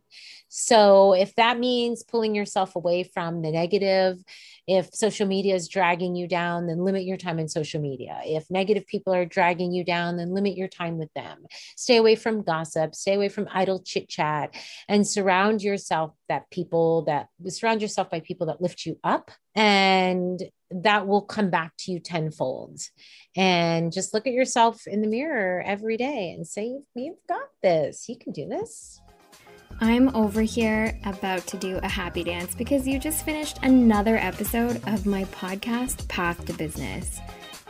[0.49, 4.17] So if that means pulling yourself away from the negative,
[4.67, 8.19] if social media is dragging you down, then limit your time in social media.
[8.25, 11.45] If negative people are dragging you down, then limit your time with them.
[11.77, 14.55] Stay away from gossip, stay away from idle chit chat,
[14.87, 20.41] and surround yourself that people that surround yourself by people that lift you up and
[20.71, 22.79] that will come back to you tenfold
[23.35, 28.07] and just look at yourself in the mirror every day and say you've got this
[28.07, 29.01] you can do this
[29.81, 34.81] I'm over here about to do a happy dance because you just finished another episode
[34.87, 37.19] of my podcast, Path to Business,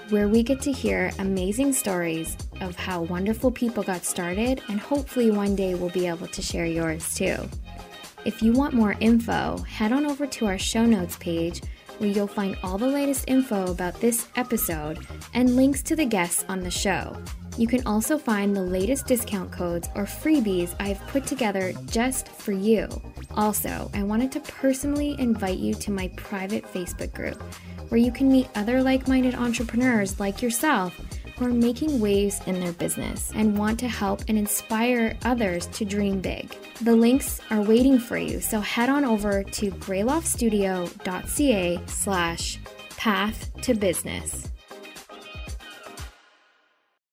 [0.10, 5.30] where we get to hear amazing stories of how wonderful people got started, and hopefully
[5.30, 7.38] one day we'll be able to share yours too.
[8.26, 11.62] If you want more info, head on over to our show notes page
[11.99, 15.05] where you'll find all the latest info about this episode
[15.36, 17.16] and links to the guests on the show.
[17.60, 22.53] You can also find the latest discount codes or freebies I've put together just for
[22.53, 22.88] you.
[23.36, 27.43] Also, I wanted to personally invite you to my private Facebook group
[27.89, 30.97] where you can meet other like minded entrepreneurs like yourself
[31.36, 35.84] who are making waves in their business and want to help and inspire others to
[35.84, 36.55] dream big.
[36.80, 42.57] The links are waiting for you, so head on over to greyloftstudio.ca slash
[42.95, 44.49] path to business.